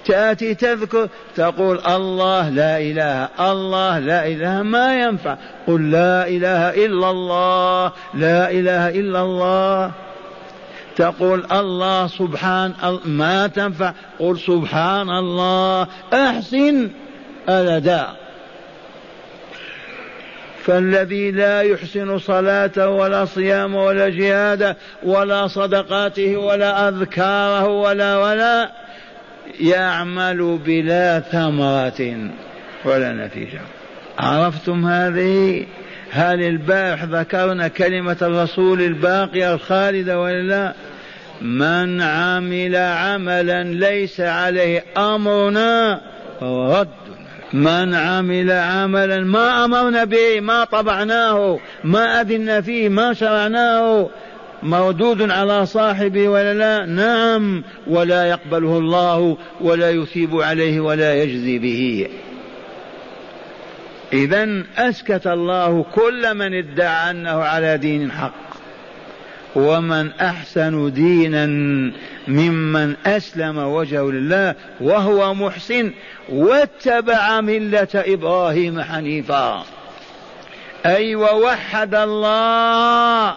تأتي 0.04 0.54
تذكر 0.54 1.08
تقول 1.36 1.80
الله 1.86 2.48
لا 2.48 2.78
إله 2.78 3.28
الله 3.52 3.98
لا 3.98 4.26
إله 4.26 4.62
ما 4.62 5.00
ينفع. 5.00 5.36
قل 5.66 5.90
لا 5.90 6.28
إله 6.28 6.84
إلا 6.86 7.10
الله 7.10 7.92
لا 8.14 8.50
إله 8.50 8.88
إلا 8.88 9.22
الله. 9.22 9.92
تقول 10.96 11.46
الله 11.52 12.06
سبحان 12.06 12.98
ما 13.04 13.46
تنفع. 13.46 13.92
قل 14.18 14.38
سبحان 14.38 15.10
الله. 15.10 15.86
أحسن. 16.12 16.90
الأداء 17.48 18.29
فالذي 20.70 21.30
لا 21.30 21.62
يحسن 21.62 22.18
صلاته 22.18 22.88
ولا 22.88 23.24
صيامه 23.24 23.84
ولا 23.84 24.08
جهاده 24.08 24.76
ولا 25.02 25.46
صدقاته 25.46 26.36
ولا 26.36 26.88
أذكاره 26.88 27.66
ولا 27.66 28.16
ولا 28.16 28.70
يعمل 29.60 30.58
بلا 30.64 31.20
ثمرة 31.20 32.30
ولا 32.84 33.12
نتيجة. 33.12 33.60
عرفتم 34.18 34.86
هذه؟ 34.86 35.66
هل 36.10 36.42
البارح 36.42 37.04
ذكرنا 37.04 37.68
كلمة 37.68 38.16
الرسول 38.22 38.82
الباقية 38.82 39.54
الخالدة 39.54 40.20
ولا 40.20 40.42
لا؟ 40.42 40.74
من 41.42 42.02
عمل 42.02 42.76
عملا 42.76 43.64
ليس 43.64 44.20
عليه 44.20 44.84
أمرنا 44.96 46.00
فهو 46.40 46.80
رد. 46.80 46.99
من 47.52 47.94
عمل 47.94 48.50
عملا 48.50 49.20
ما 49.20 49.64
أمرنا 49.64 50.04
به 50.04 50.40
ما 50.40 50.64
طبعناه 50.64 51.58
ما 51.84 52.20
أذن 52.20 52.60
فيه 52.60 52.88
ما 52.88 53.12
شرعناه 53.12 54.10
مردود 54.62 55.30
على 55.30 55.66
صاحبه 55.66 56.28
ولا 56.28 56.54
لا؟ 56.54 56.86
نعم 56.86 57.64
ولا 57.86 58.26
يقبله 58.26 58.78
الله 58.78 59.36
ولا 59.60 59.90
يثيب 59.90 60.40
عليه 60.40 60.80
ولا 60.80 61.22
يجزي 61.22 61.58
به. 61.58 62.08
إذا 64.12 64.62
أسكت 64.76 65.26
الله 65.26 65.84
كل 65.94 66.34
من 66.34 66.54
ادعى 66.54 67.10
أنه 67.10 67.42
على 67.42 67.78
دين 67.78 68.12
حق. 68.12 68.49
ومن 69.56 70.12
أحسن 70.12 70.92
دينا 70.92 71.46
ممن 72.28 72.94
أسلم 73.06 73.58
وجهه 73.58 74.10
لله 74.10 74.54
وهو 74.80 75.34
محسن 75.34 75.92
واتبع 76.28 77.40
ملة 77.40 77.88
إبراهيم 77.94 78.80
حنيفا. 78.80 79.64
أي 80.86 81.14
ووحد 81.14 81.94
الله 81.94 83.34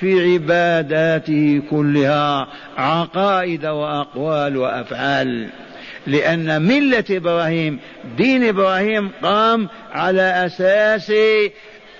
في 0.00 0.32
عباداته 0.32 1.62
كلها 1.70 2.46
عقائد 2.76 3.66
وأقوال 3.66 4.56
وأفعال. 4.56 5.48
لأن 6.06 6.62
ملة 6.62 7.04
إبراهيم 7.10 7.78
دين 8.16 8.48
إبراهيم 8.48 9.10
قام 9.22 9.68
على 9.92 10.46
أساس 10.46 11.12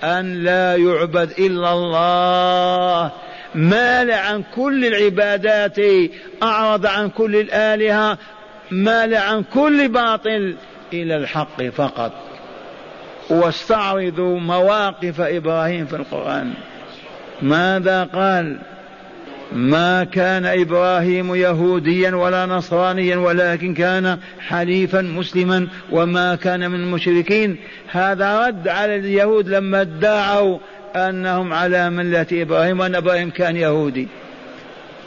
أن 0.03 0.43
لا 0.43 0.75
يعبد 0.75 1.31
إلا 1.39 1.73
الله. 1.73 3.11
مال 3.55 4.11
عن 4.11 4.43
كل 4.55 4.85
العبادات 4.85 5.77
أعرض 6.43 6.85
عن 6.85 7.09
كل 7.09 7.35
الآلهة 7.35 8.17
مال 8.71 9.15
عن 9.15 9.43
كل 9.43 9.87
باطل 9.87 10.55
إلى 10.93 11.17
الحق 11.17 11.63
فقط. 11.63 12.11
واستعرضوا 13.29 14.39
مواقف 14.39 15.21
إبراهيم 15.21 15.85
في 15.85 15.95
القرآن. 15.95 16.53
ماذا 17.41 18.03
قال؟ 18.03 18.59
ما 19.51 20.03
كان 20.03 20.45
إبراهيم 20.45 21.35
يهوديا 21.35 22.15
ولا 22.15 22.45
نصرانيا 22.45 23.17
ولكن 23.17 23.73
كان 23.73 24.17
حليفا 24.39 25.01
مسلما 25.01 25.67
وما 25.91 26.35
كان 26.35 26.71
من 26.71 26.79
المشركين. 26.79 27.57
هذا 27.91 28.47
رد 28.47 28.67
على 28.67 28.95
اليهود 28.95 29.49
لما 29.49 29.81
ادعوا 29.81 30.57
أنهم 30.95 31.53
على 31.53 31.89
ملة 31.89 32.25
إبراهيم 32.31 32.79
وأن 32.79 32.95
إبراهيم 32.95 33.29
كان 33.29 33.55
يهودي. 33.55 34.07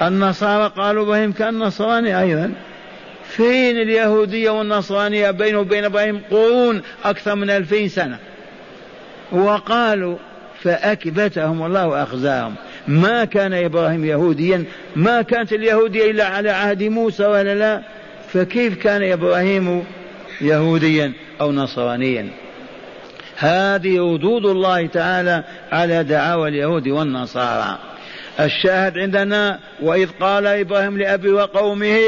النصارى 0.03 0.73
قالوا 0.77 1.05
إبراهيم 1.05 1.33
كان 1.33 1.59
نصراني 1.59 2.20
أيضا. 2.20 2.53
فين 3.29 3.77
اليهودية 3.77 4.51
والنصرانية 4.51 5.31
بينه 5.31 5.59
وبين 5.59 5.85
إبراهيم 5.85 6.20
قرون 6.31 6.83
أكثر 7.05 7.35
من 7.35 7.51
ألفين 7.51 7.88
سنة؟ 7.88 8.18
وقالوا 9.33 10.16
فأكبتهم 10.62 11.66
الله 11.66 11.87
وأخزاهم. 11.87 12.55
ما 12.88 13.25
كان 13.25 13.53
إبراهيم 13.53 14.05
يهوديا 14.05 14.64
ما 14.97 15.23
كانت 15.23 15.53
اليهودية 15.53 16.11
إلا 16.11 16.25
على 16.25 16.51
عهد 16.51 16.83
موسى 16.83 17.25
ولا 17.25 17.55
لا؟ 17.55 17.83
فكيف 18.33 18.83
كان 18.83 19.12
إبراهيم 19.12 19.85
يهوديا 20.40 21.12
أو 21.40 21.53
نصرانيا؟ 21.53 22.43
هذه 23.37 24.14
ردود 24.14 24.47
الله 24.47 24.87
تعالى 24.87 25.44
على 25.73 26.05
دعاوى 26.05 26.49
اليهود 26.49 26.88
والنصارى. 26.88 27.79
الشاهد 28.40 28.99
عندنا 28.99 29.59
وإذ 29.83 30.09
قال 30.20 30.47
إبراهيم 30.47 30.99
لأبي 30.99 31.31
وقومه 31.31 31.99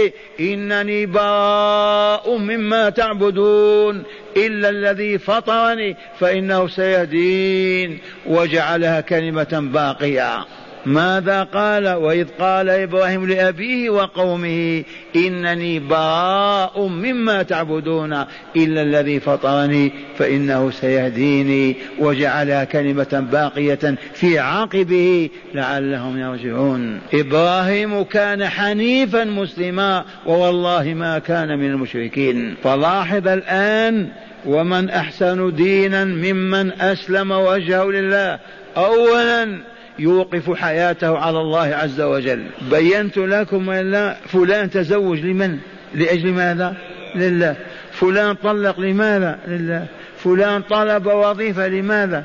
إنني 0.40 1.06
براء 1.06 2.36
مما 2.36 2.90
تعبدون 2.90 4.02
إلا 4.36 4.68
الذي 4.68 5.18
فطرني 5.18 5.96
فإنه 6.18 6.68
سيهدين 6.68 7.98
وجعلها 8.26 9.00
كلمة 9.00 9.70
باقية. 9.72 10.44
ماذا 10.86 11.42
قال؟ 11.42 11.88
وإذ 11.88 12.26
قال 12.38 12.68
إبراهيم 12.70 13.26
لأبيه 13.26 13.90
وقومه 13.90 14.84
إنني 15.16 15.78
براء 15.78 16.86
مما 16.86 17.42
تعبدون 17.42 18.12
إلا 18.56 18.82
الذي 18.82 19.20
فطرني 19.20 19.92
فإنه 20.18 20.70
سيهديني 20.70 21.76
وجعلها 21.98 22.64
كلمة 22.64 23.26
باقية 23.32 23.94
في 24.14 24.38
عقبه 24.38 25.30
لعلهم 25.54 26.18
يرجعون. 26.18 27.00
إبراهيم 27.14 28.02
كان 28.02 28.48
حنيفا 28.48 29.24
مسلما 29.24 30.04
ووالله 30.26 30.94
ما 30.94 31.18
كان 31.18 31.58
من 31.58 31.70
المشركين. 31.70 32.54
فلاحظ 32.64 33.28
الآن 33.28 34.08
ومن 34.46 34.90
أحسن 34.90 35.54
دينا 35.54 36.04
ممن 36.04 36.72
أسلم 36.72 37.30
وجهه 37.30 37.84
لله. 37.84 38.38
أولا 38.76 39.58
يوقف 39.98 40.54
حياته 40.54 41.18
على 41.18 41.40
الله 41.40 41.74
عز 41.74 42.00
وجل. 42.00 42.44
بينت 42.70 43.18
لكم 43.18 43.72
لا 43.72 44.16
فلان 44.26 44.70
تزوج 44.70 45.20
لمن؟ 45.20 45.58
لأجل 45.94 46.32
ماذا؟ 46.32 46.76
لله. 47.14 47.56
فلان 47.92 48.34
طلق 48.34 48.80
لماذا؟ 48.80 49.38
لله. 49.48 49.86
فلان 50.18 50.62
طلب 50.62 51.06
وظيفة 51.06 51.68
لماذا؟ 51.68 52.24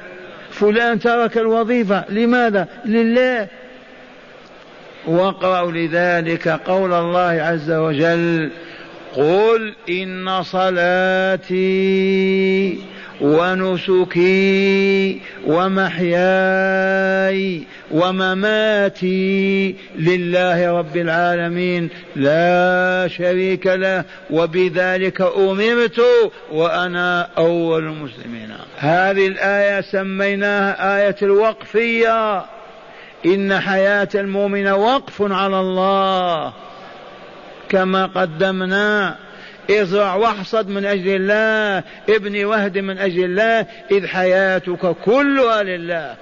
فلان 0.52 1.00
ترك 1.00 1.38
الوظيفة 1.38 2.06
لماذا؟ 2.10 2.68
لله. 2.86 3.48
واقرأوا 5.08 5.72
لذلك 5.72 6.48
قول 6.48 6.94
الله 6.94 7.42
عز 7.42 7.72
وجل 7.72 8.52
قل 9.16 9.74
إن 9.90 10.44
صلاتي 10.44 11.62
ونسكي 13.22 15.22
ومحياي 15.48 16.12
ومماتي 17.92 19.76
لله 19.96 20.80
رب 20.80 20.98
العالمين. 20.98 21.90
لا 22.16 23.08
شريك 23.08 23.68
له 23.68 24.04
وبذلك 24.30 25.22
أمرت 25.22 26.02
وأنا 26.52 27.28
أول 27.38 27.84
المسلمين. 27.84 28.50
هذه 28.78 29.28
الآية 29.28 29.82
سميناها 29.82 30.98
آية 30.98 31.16
الوقفية. 31.22 32.46
إن 33.26 33.60
حياة 33.60 34.10
المؤمن 34.16 34.68
وقف 34.68 35.22
على 35.22 35.60
الله 35.60 36.54
كما 37.70 38.06
قدمنا 38.06 39.16
ازرع 39.72 40.16
واحصد 40.16 40.70
من 40.70 40.86
أجل 40.86 41.16
الله 41.16 41.84
ابني 42.10 42.46
وهد 42.46 42.78
من 42.78 42.98
أجل 42.98 43.24
الله 43.24 43.66
إذ 43.92 44.08
حياتك 44.08 44.96
كلها 45.06 45.64
لله. 45.64 46.16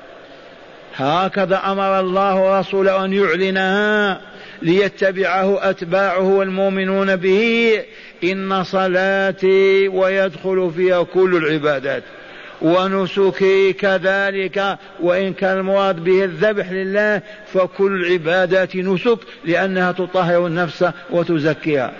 هكذا 0.96 1.62
أمر 1.66 2.00
الله 2.00 2.60
رسوله 2.60 3.06
أن 3.06 3.14
يعلنها 3.14 4.22
ليتبعه 4.62 5.70
أتباعه 5.70 6.28
والمؤمنون 6.28 7.16
به. 7.16 7.84
إن 8.24 8.64
صلاتي 8.64 9.88
ويدخل 9.88 10.72
فيها 10.76 11.04
كل 11.04 11.36
العبادات. 11.36 12.04
ونسكي 12.62 13.74
كذلك 13.74 14.78
وإن 15.00 15.34
كان 15.34 15.58
المراد 15.58 16.04
به 16.04 16.24
الذبح 16.24 16.72
لله 16.72 17.22
فكل 17.54 18.06
العبادات 18.06 18.76
نسك 18.76 19.20
لأنها 19.46 19.92
تطهر 19.92 20.48
النفس 20.48 20.86
وتزكيها. 21.10 21.94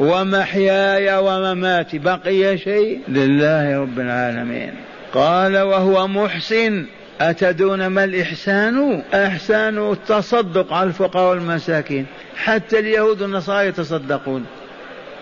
ومحياي 0.00 1.16
ومماتي 1.18 1.98
بقي 1.98 2.58
شيء 2.58 3.00
لله 3.08 3.80
رب 3.80 4.00
العالمين. 4.00 4.74
قال 5.14 5.58
وهو 5.58 6.08
محسن. 6.08 6.86
أتدون 7.20 7.86
ما 7.86 8.04
الإحسان؟ 8.04 9.02
إحسان 9.14 9.92
التصدق 9.92 10.72
على 10.72 10.88
الفقراء 10.88 11.30
والمساكين. 11.30 12.06
حتى 12.36 12.78
اليهود 12.78 13.22
والنصارى 13.22 13.66
يتصدقون. 13.66 14.44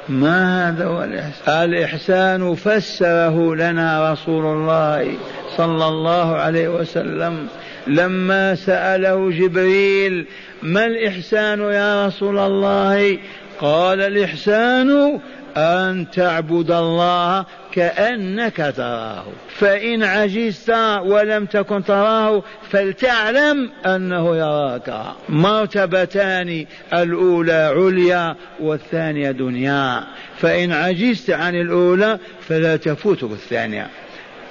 ما 0.09 0.69
هذا 0.69 0.85
هو 0.85 1.05
الإحسان؟ 1.05 1.71
الإحسان 1.71 2.55
فسره 2.55 3.55
لنا 3.55 4.13
رسول 4.13 4.45
الله 4.47 5.13
صلى 5.57 5.87
الله 5.89 6.37
عليه 6.37 6.69
وسلم. 6.69 7.47
لما 7.87 8.55
سأله 8.55 9.31
جبريل 9.31 10.27
ما 10.63 10.87
الإحسان 10.87 11.61
يا 11.61 12.07
رسول 12.07 12.39
الله؟ 12.39 13.19
قال 13.61 14.01
الإحسان 14.01 15.21
أن 15.57 16.07
تعبد 16.11 16.71
الله 16.71 17.45
كأنك 17.73 18.73
تراه. 18.77 19.25
فإن 19.49 20.03
عجزت 20.03 20.71
ولم 21.05 21.47
تكن 21.47 21.85
تراه 21.85 22.43
فلتعلم 22.71 23.71
أنه 23.87 24.37
يراك. 24.37 25.03
مرتبتان 25.29 26.67
الأولى 26.93 27.73
عليا 27.77 28.37
والثانية 28.61 29.31
دنيا. 29.31 30.05
فإن 30.37 30.73
عجزت 30.73 31.31
عن 31.31 31.55
الأولى 31.55 32.19
فلا 32.41 32.77
تفوتك 32.77 33.31
الثانية 33.31 33.87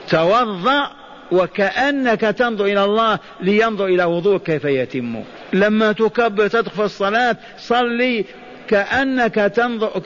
توضأ 0.09 0.91
وكأنك 1.31 2.21
تنظر 2.21 2.65
إلى 2.65 2.83
الله 2.83 3.19
لينظر 3.41 3.85
إلى 3.85 4.03
وضوءك 4.03 4.43
كيف 4.43 4.65
يتم. 4.65 5.23
لما 5.53 5.91
تكبر 5.91 6.47
تدخل 6.47 6.83
الصلاة 6.83 7.37
صلي 7.57 8.25
كأنك 8.67 9.35
تنظر 9.35 10.01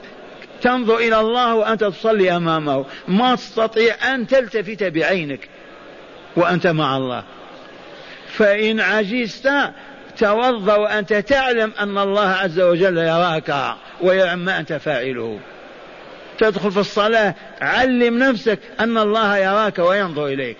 تنظر 0.61 0.97
إلى 0.97 1.19
الله 1.19 1.55
وأنت 1.55 1.83
تصلي 1.83 2.35
أمامه. 2.35 2.85
ما 3.07 3.35
تستطيع 3.35 3.95
أن 4.13 4.27
تلتفت 4.27 4.83
بعينك 4.83 5.49
وأنت 6.35 6.67
مع 6.67 6.97
الله. 6.97 7.23
فإن 8.27 8.79
عجزت 8.79 9.51
توضأ 10.17 10.75
وأنت 10.75 11.13
تعلم 11.13 11.71
أن 11.79 11.97
الله 11.97 12.29
عز 12.29 12.59
وجل 12.59 12.97
يراك 12.97 13.75
ويعلم 14.01 14.39
ما 14.39 14.59
أنت 14.59 14.73
فاعله. 14.73 15.39
تدخل 16.37 16.71
في 16.71 16.79
الصلاة 16.79 17.35
علم 17.61 18.23
نفسك 18.23 18.59
أن 18.79 18.97
الله 18.97 19.37
يراك 19.37 19.79
وينظر 19.79 20.27
إليك. 20.27 20.57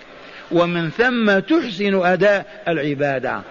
ومن 0.50 0.90
ثم 0.90 1.38
تحسن 1.38 2.06
أداء 2.06 2.62
العبادة. 2.68 3.42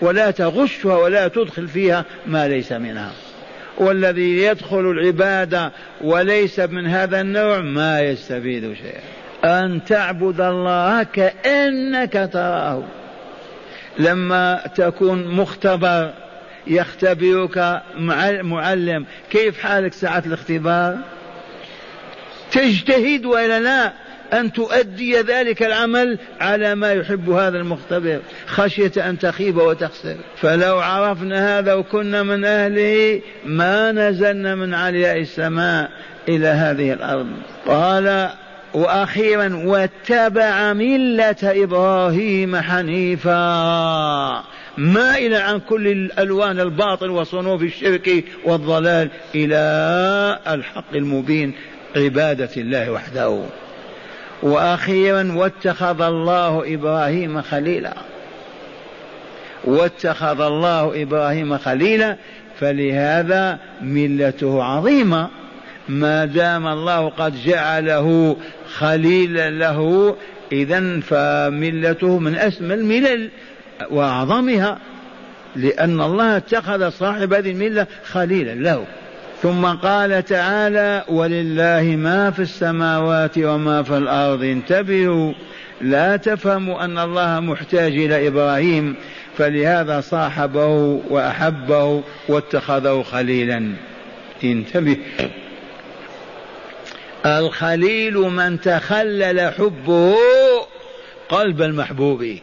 ولا 0.00 0.30
تغشها 0.30 0.96
ولا 0.96 1.28
تدخل 1.28 1.68
فيها 1.68 2.04
ما 2.26 2.48
ليس 2.48 2.72
منها. 2.72 3.12
والذي 3.78 4.42
يدخل 4.42 4.90
العبادة 4.90 5.72
وليس 6.00 6.60
من 6.60 6.86
هذا 6.86 7.20
النوع 7.20 7.58
ما 7.58 8.00
يستفيد 8.00 8.74
شيئا. 8.74 9.00
أن 9.44 9.84
تعبد 9.84 10.40
الله 10.40 11.02
كأنك 11.02 12.30
تراه. 12.32 12.82
لما 13.98 14.60
تكون 14.74 15.26
مختبر 15.26 16.12
يختبرك 16.66 17.82
معلم 18.42 19.06
كيف 19.30 19.60
حالك 19.60 19.92
ساعة 19.92 20.22
الاختبار؟ 20.26 20.98
تجتهد 22.52 23.26
ولا 23.26 23.60
لا؟ 23.60 23.92
أن 24.32 24.52
تؤدي 24.52 25.20
ذلك 25.20 25.62
العمل 25.62 26.18
على 26.40 26.74
ما 26.74 26.92
يحب 26.92 27.30
هذا 27.30 27.58
المختبر 27.58 28.20
خشية 28.46 29.08
أن 29.08 29.18
تخيب 29.18 29.56
وتخسر. 29.56 30.16
فلو 30.36 30.78
عرفنا 30.78 31.58
هذا 31.58 31.74
وكنا 31.74 32.22
من 32.22 32.44
أهله 32.44 33.20
ما 33.46 33.92
نزلنا 33.92 34.54
من 34.54 34.74
علياء 34.74 35.18
السماء 35.18 35.90
إلى 36.28 36.48
هذه 36.48 36.92
الأرض. 36.92 37.26
قال 37.66 38.30
وأخيرا 38.74 39.62
واتبع 39.64 40.72
ملة 40.72 41.36
إبراهيم 41.42 42.56
حنيفا. 42.56 43.34
مائلا 44.78 45.42
عن 45.42 45.60
كل 45.60 45.88
الألوان 45.88 46.60
الباطل 46.60 47.10
وصنوف 47.10 47.62
الشرك 47.62 48.24
والضلال 48.44 49.10
إلى 49.34 49.58
الحق 50.48 50.94
المبين 50.94 51.54
عبادة 51.96 52.50
الله 52.56 52.90
وحده. 52.90 53.44
وأخيرا 54.44 55.32
واتخذ 55.36 56.02
الله 56.02 56.74
إبراهيم 56.74 57.42
خليلا. 57.42 57.94
واتخذ 59.64 60.40
الله 60.40 61.02
إبراهيم 61.02 61.58
خليلا 61.58 62.16
فلهذا 62.60 63.58
ملته 63.82 64.62
عظيمة. 64.64 65.28
ما 65.88 66.24
دام 66.24 66.66
الله 66.66 67.08
قد 67.08 67.42
جعله 67.44 68.36
خليلا 68.76 69.50
له 69.50 70.16
اذا 70.52 71.00
فملته 71.00 72.18
من 72.18 72.36
اسمى 72.36 72.74
الملل 72.74 73.30
وأعظمها 73.90 74.78
لأن 75.56 76.00
الله 76.00 76.36
اتخذ 76.36 76.90
صاحب 76.90 77.32
هذه 77.32 77.50
الملة 77.50 77.86
خليلا 78.04 78.54
له. 78.54 78.84
ثم 79.44 79.66
قال 79.66 80.24
تعالى 80.24 81.04
ولله 81.08 81.82
ما 81.82 82.30
في 82.30 82.42
السماوات 82.42 83.38
وما 83.38 83.82
في 83.82 83.96
الأرض. 83.96 84.42
انتبهوا 84.42 85.32
لا 85.80 86.16
تفهموا 86.16 86.84
أن 86.84 86.98
الله 86.98 87.40
محتاج 87.40 87.92
إلى 87.92 88.28
إبراهيم 88.28 88.96
فلهذا 89.36 90.00
صاحبه 90.00 90.66
وأحبه 91.10 92.02
واتخذه 92.28 93.02
خليلا. 93.02 93.72
انتبه. 94.44 94.96
الخليل 97.26 98.14
من 98.14 98.60
تخلل 98.60 99.52
حبه 99.58 100.16
قلب 101.28 101.62
المحبوب. 101.62 102.38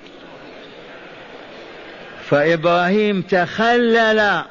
فإبراهيم 2.29 3.21
تخلل 3.21 4.43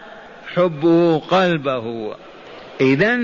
حبه 0.54 1.18
قلبه. 1.18 2.14
إذا 2.80 3.18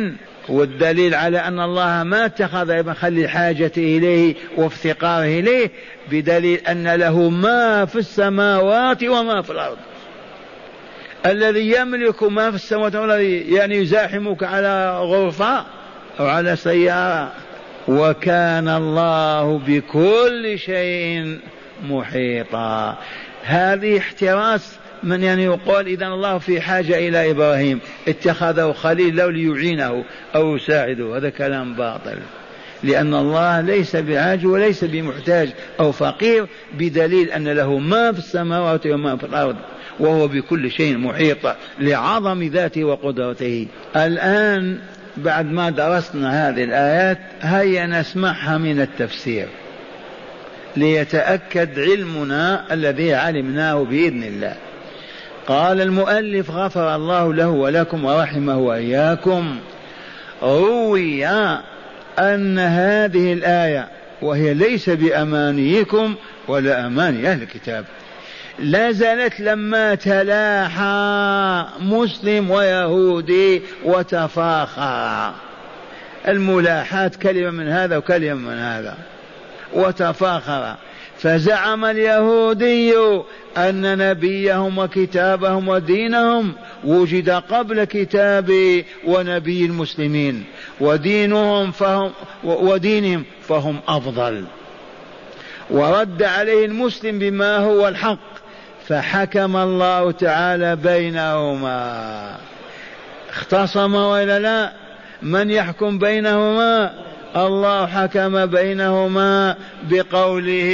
والدليل 0.48 1.14
على 1.14 1.38
أن 1.38 1.60
الله 1.60 2.02
ما 2.02 2.24
اتخذ 2.24 2.70
ابن 2.70 2.94
خلي 2.94 3.28
حاجته 3.28 3.82
إليه 3.82 4.34
وافتقاره 4.56 5.40
إليه 5.40 5.70
بدليل 6.10 6.60
أن 6.68 6.94
له 6.94 7.28
ما 7.28 7.84
في 7.84 7.96
السماوات 7.96 9.04
وما 9.04 9.42
في 9.42 9.50
الأرض. 9.50 9.76
الذي 11.26 11.70
يملك 11.70 12.22
ما 12.22 12.50
في 12.50 12.56
السماوات 12.56 12.94
والذي 12.94 13.54
يعني 13.54 13.76
يزاحمك 13.76 14.42
على 14.42 14.98
غرفة 14.98 15.64
أو 16.20 16.26
على 16.26 16.56
سيارة. 16.56 17.32
وكان 17.88 18.68
الله 18.68 19.58
بكل 19.66 20.58
شيء 20.58 21.38
محيطا. 21.88 22.98
هذه 23.42 23.98
احتراس 23.98 24.78
من 25.02 25.22
يعني 25.22 25.44
يقول 25.44 25.86
إذا 25.86 26.06
الله 26.06 26.38
في 26.38 26.60
حاجة 26.60 27.08
إلى 27.08 27.30
إبراهيم 27.30 27.80
اتخذه 28.08 28.72
خليل 28.72 29.16
له 29.16 29.30
ليعينه 29.30 30.04
أو 30.34 30.56
يساعده. 30.56 31.16
هذا 31.16 31.30
كلام 31.30 31.74
باطل. 31.74 32.18
لأن 32.82 33.14
الله 33.14 33.60
ليس 33.60 33.96
بعاج 33.96 34.46
وليس 34.46 34.84
بمحتاج 34.84 35.48
أو 35.80 35.92
فقير 35.92 36.46
بدليل 36.78 37.30
أن 37.30 37.48
له 37.48 37.78
ما 37.78 38.12
في 38.12 38.18
السماوات 38.18 38.86
وما 38.86 39.16
في 39.16 39.24
الأرض 39.24 39.56
وهو 40.00 40.28
بكل 40.28 40.70
شيء 40.70 40.98
محيط 40.98 41.38
لعظم 41.80 42.42
ذاته 42.42 42.84
وقدرته. 42.84 43.66
الآن 43.96 44.78
بعد 45.16 45.52
ما 45.52 45.70
درسنا 45.70 46.48
هذه 46.48 46.64
الآيات 46.64 47.18
هيا 47.40 47.86
نسمعها 47.86 48.58
من 48.58 48.80
التفسير. 48.80 49.48
ليتأكد 50.76 51.78
علمنا 51.78 52.74
الذي 52.74 53.14
علمناه 53.14 53.84
بإذن 53.84 54.22
الله. 54.22 54.56
قال 55.46 55.80
المؤلف 55.80 56.50
غفر 56.50 56.94
الله 56.94 57.34
له 57.34 57.48
ولكم 57.48 58.04
ورحمه 58.04 58.58
وإياكم. 58.58 59.58
روي 60.42 61.26
أن 62.18 62.58
هذه 62.58 63.32
الآية 63.32 63.88
وهي 64.22 64.54
ليس 64.54 64.90
بأمانيكم 64.90 66.14
ولا 66.48 66.86
أماني 66.86 67.28
أهل 67.28 67.42
الكتاب. 67.42 67.84
لا 68.58 68.92
زالت 68.92 69.40
لما 69.40 69.94
تلاحى 69.94 71.64
مسلم 71.80 72.50
ويهودي 72.50 73.62
وتفاخر. 73.84 75.32
الملاحاة 76.28 77.10
كلمة 77.22 77.50
من 77.50 77.68
هذا 77.68 77.96
وكلمة 77.96 78.50
من 78.50 78.58
هذا. 78.58 78.96
وتفاخر. 79.74 80.74
فزعم 81.18 81.84
اليهودي 81.84 82.94
أن 83.56 83.98
نبيهم 83.98 84.78
وكتابهم 84.78 85.68
ودينهم 85.68 86.52
وجد 86.84 87.30
قبل 87.30 87.84
كتاب 87.84 88.52
ونبي 89.06 89.64
المسلمين. 89.64 90.44
ودينهم 90.80 91.70
فهم 91.70 92.12
ودينهم 92.44 93.24
فهم 93.48 93.80
أفضل. 93.88 94.44
ورد 95.70 96.22
عليه 96.22 96.66
المسلم 96.66 97.18
بما 97.18 97.56
هو 97.56 97.88
الحق 97.88 98.18
فحكم 98.88 99.56
الله 99.56 100.10
تعالى 100.10 100.76
بينهما. 100.76 102.36
اختصم 103.30 103.94
ولا 103.94 104.38
لا؟ 104.38 104.72
من 105.22 105.50
يحكم 105.50 105.98
بينهما؟ 105.98 106.94
الله 107.36 107.86
حكم 107.86 108.46
بينهما 108.46 109.56
بقوله 109.90 110.72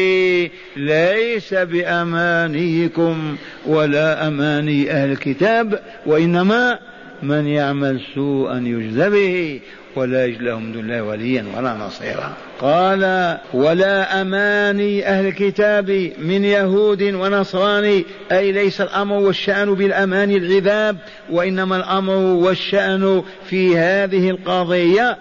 ليس 0.76 1.54
بأمانيكم 1.54 3.36
ولا 3.66 4.28
أماني 4.28 4.90
أهل 4.90 5.12
الكتاب 5.12 5.82
وإنما 6.06 6.78
من 7.22 7.46
يعمل 7.46 8.00
سوءا 8.14 8.58
يجزى 8.58 9.10
به. 9.10 9.60
ولا 9.96 10.26
يجد 10.26 10.42
لهم 10.42 10.72
دون 10.72 10.84
الله 10.84 11.02
وليا 11.02 11.44
ولا 11.56 11.74
نصيرا. 11.74 12.32
قال 12.60 13.38
ولا 13.54 14.20
أماني 14.20 15.06
أهل 15.06 15.26
الكتاب 15.26 16.12
من 16.18 16.44
يهود 16.44 17.02
ونصراني. 17.02 18.04
أي 18.32 18.52
ليس 18.52 18.80
الأمر 18.80 19.16
والشأن 19.16 19.74
بالأمان 19.74 20.30
العذاب 20.30 20.96
وإنما 21.30 21.76
الأمر 21.76 22.16
والشأن 22.16 23.22
في 23.44 23.78
هذه 23.78 24.30
القضية 24.30 25.18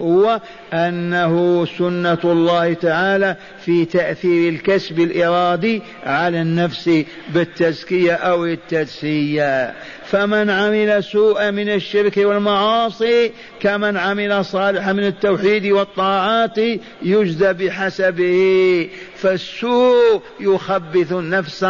هو 0.00 0.40
أنه 0.72 1.66
سنة 1.78 2.18
الله 2.24 2.72
تعالى 2.72 3.36
في 3.64 3.84
تأثير 3.84 4.52
الكسب 4.52 5.00
الإرادي 5.00 5.82
على 6.06 6.40
النفس 6.40 6.90
بالتزكية 7.34 8.12
أو 8.12 8.44
التدسية 8.44 9.74
فمن 10.04 10.50
عمل 10.50 11.04
سوءا 11.04 11.50
من 11.50 11.68
الشرك 11.68 12.16
والمعاصي 12.16 13.32
كمن 13.60 13.96
عمل 13.96 14.13
صالحا 14.42 14.92
من 14.92 15.06
التوحيد 15.06 15.66
والطاعات 15.66 16.58
يجزى 17.02 17.52
بحسبه 17.52 18.88
فالسوء 19.16 20.22
يخبث 20.40 21.12
النفس 21.12 21.66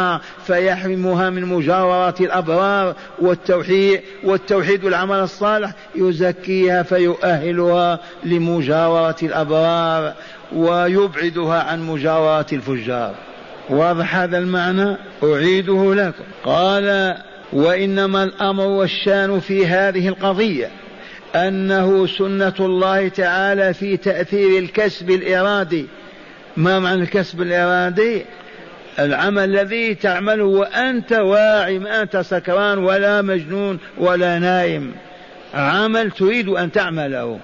فيحرمها 0.47 1.31
من 1.31 1.45
مجاورة 1.45 2.15
الأبرار 2.21 2.95
والتوحيد 3.19 4.01
والتوحيد 4.25 4.85
والعمل 4.85 5.17
الصالح 5.17 5.73
يزكيها 5.95 6.83
فيؤهلها 6.83 8.01
لمجاورة 8.25 9.17
الأبرار 9.23 10.15
ويبعدها 10.53 11.63
عن 11.63 11.87
مجاورة 11.87 12.47
الفجار. 12.53 13.15
واضح 13.71 14.17
هذا 14.17 14.39
المعنى؟ 14.39 14.97
أعيده 15.25 15.95
لكم. 15.95 16.25
قال 16.45 17.17
وإنما 17.53 18.25
الأمر 18.25 18.67
والشأن 18.67 19.41
في 19.41 19.67
هذه 19.67 20.09
القضية. 20.09 20.71
أنه 21.35 22.07
سنة 22.07 22.55
الله 22.61 23.09
تعالى 23.09 23.75
في 23.75 23.97
تأثير 23.97 24.59
الكسب 24.59 25.11
الإرادي. 25.11 25.87
ما 26.57 26.79
معنى 26.79 27.03
الكسب 27.03 27.43
الإرادي؟ 27.43 28.25
العمل 28.99 29.45
الذي 29.45 29.95
تعمله 29.95 30.45
وأنت 30.45 31.13
واعي 31.13 31.79
ما 31.79 32.03
أنت 32.03 32.17
سكران 32.17 32.79
ولا 32.79 33.23
مجنون 33.23 33.79
ولا 33.99 34.39
نايم. 34.39 34.95
عمل 35.55 36.11
تريد 36.11 36.49
أن 36.49 36.73
تعمله. 36.73 37.39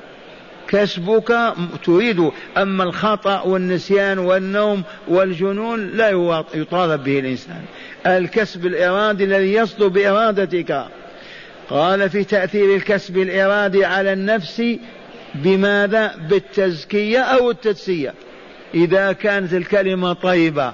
كسبك 0.69 1.53
تريد 1.85 2.31
أما 2.59 2.85
الخطأ 2.85 3.43
والنسيان 3.43 4.19
والنوم 4.19 4.83
والجنون 5.09 5.91
لا 5.91 6.11
يطالب 6.55 7.05
به 7.05 7.19
الإنسان. 7.19 7.63
الكسب 8.07 8.67
الإرادي 8.67 9.25
الذي 9.25 9.55
يصدر 9.55 9.89
بإرادتك. 9.89 10.85
قال 11.71 12.11
في 12.11 12.25
تأثير 12.25 12.77
الكسب 12.77 13.19
الإرادي 13.19 13.85
على 13.85 14.13
النفس 14.13 14.63
بماذا؟ 15.35 16.15
بالتزكية 16.31 17.19
أو 17.19 17.51
التدسية. 17.51 18.15
إذا 18.75 19.13
كانت 19.13 19.55
الكلمة 19.55 20.13
طيبة 20.13 20.73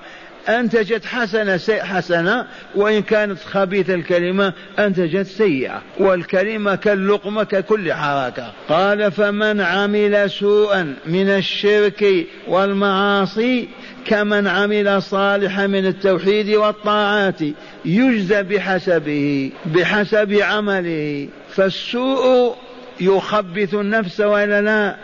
أنتجت 0.49 1.05
حسنة 1.05 1.61
حسنة 1.83 2.47
وإن 2.75 3.03
كانت 3.03 3.39
خبيثة 3.39 3.95
الكلمة 3.95 4.53
أنتجت 4.79 5.27
سيئة. 5.27 5.83
والكلمة 5.99 6.75
كاللقمة 6.75 7.45
ككل 7.45 7.93
حركة. 7.93 8.53
قال 8.69 9.13
فمن 9.13 9.61
عمل 9.61 10.31
سوءا 10.31 10.95
من 11.07 11.29
الشرك 11.29 12.27
والمعاصي 12.49 13.69
كمن 14.09 14.47
عمل 14.47 15.03
صالحا 15.03 15.67
من 15.67 15.87
التوحيد 15.87 16.51
والطاعات 16.51 17.41
يجزى 17.85 18.43
بحسبه 18.43 19.53
بحسب 19.67 20.39
عمله. 20.43 21.29
فالسوء 21.51 22.57
يخبث 23.01 23.75
النفس 23.75 24.21
وإلا 24.21 24.63
لا 24.63 24.97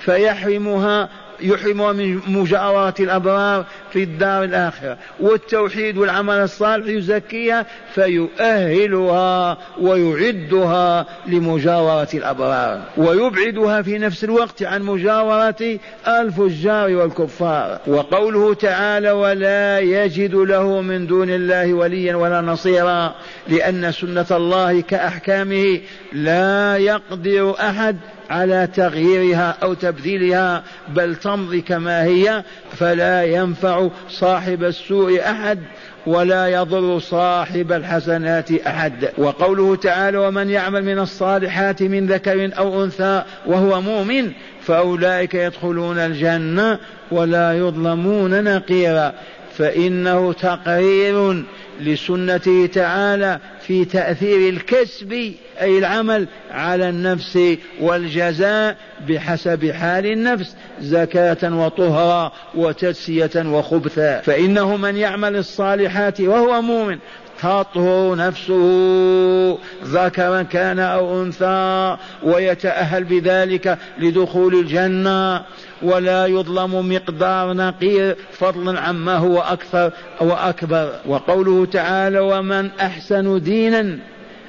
فيحرمها 0.00 1.08
يحرمها 1.42 1.92
من 1.92 2.20
مجاورة 2.26 2.94
الأبرار 3.00 3.66
في 3.92 4.02
الدار 4.02 4.44
الآخرة 4.44 4.98
والتوحيد 5.20 5.98
والعمل 5.98 6.34
الصالح 6.34 6.86
يزكيها 6.86 7.66
فيؤهلها 7.94 9.58
ويعدها 9.80 11.06
لمجاورة 11.26 12.08
الأبرار 12.14 12.82
ويبعدها 12.96 13.82
في 13.82 13.98
نفس 13.98 14.24
الوقت 14.24 14.62
عن 14.62 14.82
مجاورة 14.82 15.78
الفجار 16.08 16.90
والكفار. 16.96 17.78
وقوله 17.86 18.54
تعالى 18.54 19.10
ولا 19.10 19.78
يجد 19.78 20.34
له 20.34 20.80
من 20.80 21.06
دون 21.06 21.30
الله 21.30 21.74
وليا 21.74 22.16
ولا 22.16 22.40
نصيرا 22.40 23.14
لأن 23.48 23.92
سنة 23.92 24.26
الله 24.30 24.80
كأحكامه 24.80 25.80
لا 26.12 26.76
يقدر 26.76 27.54
أحد 27.60 27.96
على 28.32 28.68
تغييرها 28.74 29.56
أو 29.62 29.74
تبديلها 29.74 30.62
بل 30.88 31.16
تمضي 31.16 31.60
كما 31.60 32.04
هي 32.04 32.44
فلا 32.78 33.24
ينفع 33.24 33.88
صاحب 34.08 34.64
السوء 34.64 35.20
أحد 35.20 35.58
ولا 36.06 36.48
يضر 36.48 36.98
صاحب 36.98 37.72
الحسنات 37.72 38.52
أحد. 38.52 39.10
وقوله 39.18 39.76
تعالى 39.76 40.18
ومن 40.18 40.50
يعمل 40.50 40.84
من 40.84 40.98
الصالحات 40.98 41.82
من 41.82 42.06
ذكر 42.06 42.50
أو 42.58 42.84
أنثى 42.84 43.22
وهو 43.46 43.80
مؤمن 43.80 44.32
فأولئك 44.62 45.34
يدخلون 45.34 45.98
الجنة 45.98 46.78
ولا 47.10 47.52
يظلمون 47.52 48.44
نقيرا. 48.44 49.12
فإنه 49.58 50.32
تقرير 50.32 51.44
لسنته 51.82 52.66
تعالى 52.66 53.38
في 53.66 53.84
تأثير 53.84 54.48
الكسب 54.48 55.12
أي 55.60 55.78
العمل 55.78 56.26
على 56.50 56.88
النفس 56.88 57.38
والجزاء 57.80 58.76
بحسب 59.08 59.70
حال 59.70 60.06
النفس 60.06 60.56
زكاة 60.80 61.56
وطهرا 61.64 62.32
وتسية 62.54 63.30
وخبثا. 63.36 64.20
فإنه 64.20 64.76
من 64.76 64.96
يعمل 64.96 65.36
الصالحات 65.36 66.20
وهو 66.20 66.62
مؤمن 66.62 66.98
تطهر 67.42 68.16
نفسه 68.16 69.58
ذكرا 69.84 70.42
كان 70.42 70.78
أو 70.78 71.22
أنثى 71.22 71.96
ويتأهل 72.22 73.04
بذلك 73.04 73.78
لدخول 73.98 74.54
الجنة. 74.54 75.42
ولا 75.82 76.26
يظلم 76.26 76.92
مقدار 76.92 77.52
نقير 77.52 78.16
فضلا 78.32 78.80
عما 78.80 79.16
هو 79.16 79.38
أكثر 79.38 79.90
وأكبر. 80.20 80.92
وقوله 81.06 81.66
تعالى 81.66 82.18
ومن 82.18 82.70
أحسن 82.80 83.42
دينا 83.42 83.98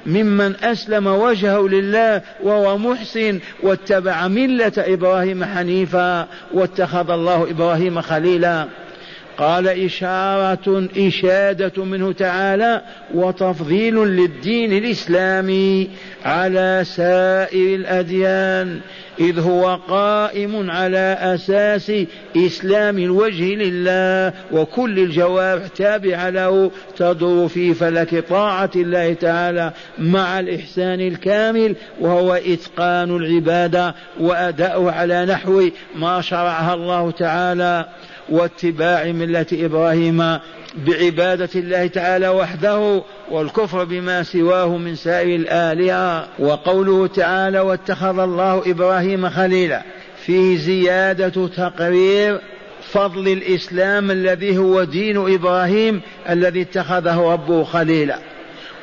ممن 0.06 0.54
أسلم 0.62 1.06
وجهه 1.06 1.68
لله 1.68 2.22
وهو 2.42 2.78
محسن 2.78 3.40
واتبع 3.62 4.28
ملة 4.28 4.72
إبراهيم 4.78 5.44
حنيفا 5.44 6.26
واتخذ 6.54 7.10
الله 7.10 7.50
إبراهيم 7.50 8.00
خليلا 8.00 8.66
قال 9.38 9.68
إشارة 9.68 10.88
إشادة 10.96 11.84
منه 11.84 12.12
تعالى 12.12 12.82
وتفضيل 13.14 13.94
للدين 13.94 14.72
الإسلامي 14.72 15.90
على 16.24 16.82
سائر 16.84 17.74
الأديان 17.74 18.80
إذ 19.20 19.40
هو 19.40 19.78
قائم 19.88 20.70
على 20.70 21.18
أساس 21.20 21.92
إسلام 22.36 22.98
الوجه 22.98 23.54
لله 23.54 24.32
وكل 24.52 24.98
الجوارح 24.98 25.66
تابعة 25.66 26.30
له 26.30 26.70
تدور 26.96 27.48
في 27.48 27.74
فلك 27.74 28.24
طاعة 28.28 28.70
الله 28.76 29.12
تعالى 29.12 29.72
مع 29.98 30.40
الإحسان 30.40 31.00
الكامل 31.00 31.76
وهو 32.00 32.34
إتقان 32.34 33.16
العبادة 33.16 33.94
وأداؤه 34.20 34.92
على 34.92 35.24
نحو 35.26 35.68
ما 35.96 36.20
شرعها 36.20 36.74
الله 36.74 37.10
تعالى. 37.10 37.86
واتباع 38.28 39.04
ملة 39.04 39.46
إبراهيم 39.52 40.38
بعبادة 40.86 41.48
الله 41.54 41.86
تعالى 41.86 42.28
وحده 42.28 43.02
والكفر 43.30 43.84
بما 43.84 44.22
سواه 44.22 44.76
من 44.76 44.94
سائر 44.94 45.36
الآلهة. 45.36 46.28
وقوله 46.38 47.06
تعالى 47.06 47.60
واتخذ 47.60 48.18
الله 48.18 48.62
إبراهيم 48.66 49.30
خليلا. 49.30 49.82
فيه 50.26 50.56
زيادة 50.56 51.48
تقرير 51.48 52.40
فضل 52.92 53.28
الإسلام 53.28 54.10
الذي 54.10 54.58
هو 54.58 54.84
دين 54.84 55.34
إبراهيم 55.34 56.00
الذي 56.28 56.62
اتخذه 56.62 57.20
ربه 57.20 57.64
خليلا. 57.64 58.18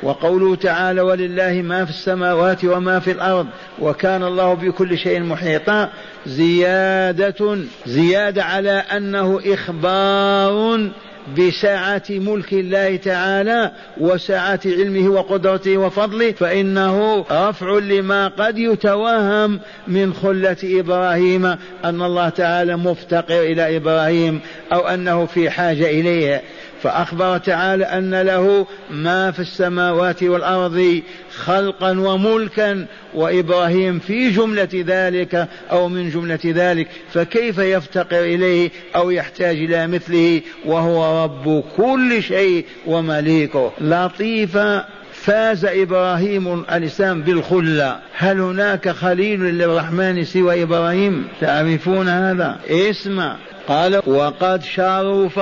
وقوله 0.02 0.56
تعالى 0.56 1.00
ولله 1.00 1.62
ما 1.62 1.84
في 1.84 1.90
السماوات 1.90 2.64
وما 2.64 3.00
في 3.00 3.10
الأرض 3.10 3.46
وكان 3.78 4.22
الله 4.22 4.54
بكل 4.54 4.98
شيء 4.98 5.20
محيطا 5.20 5.88
زيادة 6.26 7.58
زيادة 7.86 8.44
على 8.44 8.70
أنه 8.70 9.40
إخبار 9.46 10.90
بسعة 11.38 12.02
ملك 12.10 12.52
الله 12.52 12.96
تعالى 12.96 13.72
وسعة 14.00 14.60
علمه 14.66 15.08
وقدرته 15.08 15.76
وفضله 15.76 16.32
فإنه 16.32 17.24
رفع 17.30 17.78
لما 17.78 18.28
قد 18.28 18.58
يتوهم 18.58 19.60
من 19.88 20.14
خلة 20.14 20.56
إبراهيم 20.64 21.46
أن 21.84 22.02
الله 22.02 22.28
تعالى 22.28 22.76
مفتقر 22.76 23.40
إلى 23.42 23.76
إبراهيم 23.76 24.40
أو 24.72 24.80
أنه 24.80 25.26
في 25.26 25.50
حاجة 25.50 25.90
إليه. 25.90 26.42
فأخبر 26.82 27.38
تعالى 27.38 27.84
أن 27.84 28.22
له 28.22 28.66
ما 28.90 29.30
في 29.30 29.40
السماوات 29.40 30.22
والأرض 30.22 31.02
خلقا 31.36 31.90
وملكا 31.90 32.86
وإبراهيم 33.14 33.98
في 33.98 34.30
جملة 34.30 34.68
ذلك 34.74 35.48
أو 35.70 35.88
من 35.88 36.10
جملة 36.10 36.38
ذلك 36.44 36.88
فكيف 37.12 37.58
يفتقر 37.58 38.20
إليه 38.20 38.70
أو 38.96 39.10
يحتاج 39.10 39.56
إلى 39.56 39.86
مثله؟ 39.86 40.40
وهو 40.64 41.24
رب 41.24 41.64
كل 41.76 42.22
شيء 42.22 42.64
ومليكه. 42.86 43.72
لطيفة 43.80 44.84
فاز 45.12 45.64
إبراهيم 45.64 46.64
الإسلام 46.72 47.22
بالخلة. 47.22 47.98
هل 48.16 48.40
هناك 48.40 48.88
خليل 48.88 49.40
للرحمن 49.40 50.24
سوى 50.24 50.62
إبراهيم؟ 50.62 51.28
تعرفون 51.40 52.08
هذا؟ 52.08 52.60
اسمع. 52.70 53.36
قال 53.68 54.02
وقد 54.06 54.62
شرف 54.62 55.40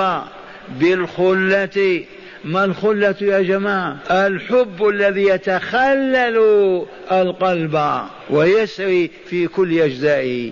بالخلة. 0.78 2.04
ما 2.44 2.64
الخلة 2.64 3.14
يا 3.20 3.40
جماعة؟ 3.40 3.98
الحب 4.10 4.88
الذي 4.88 5.22
يتخلل 5.22 6.36
القلب 7.12 8.02
ويسري 8.30 9.10
في 9.26 9.46
كل 9.46 9.80
أجزائه. 9.80 10.50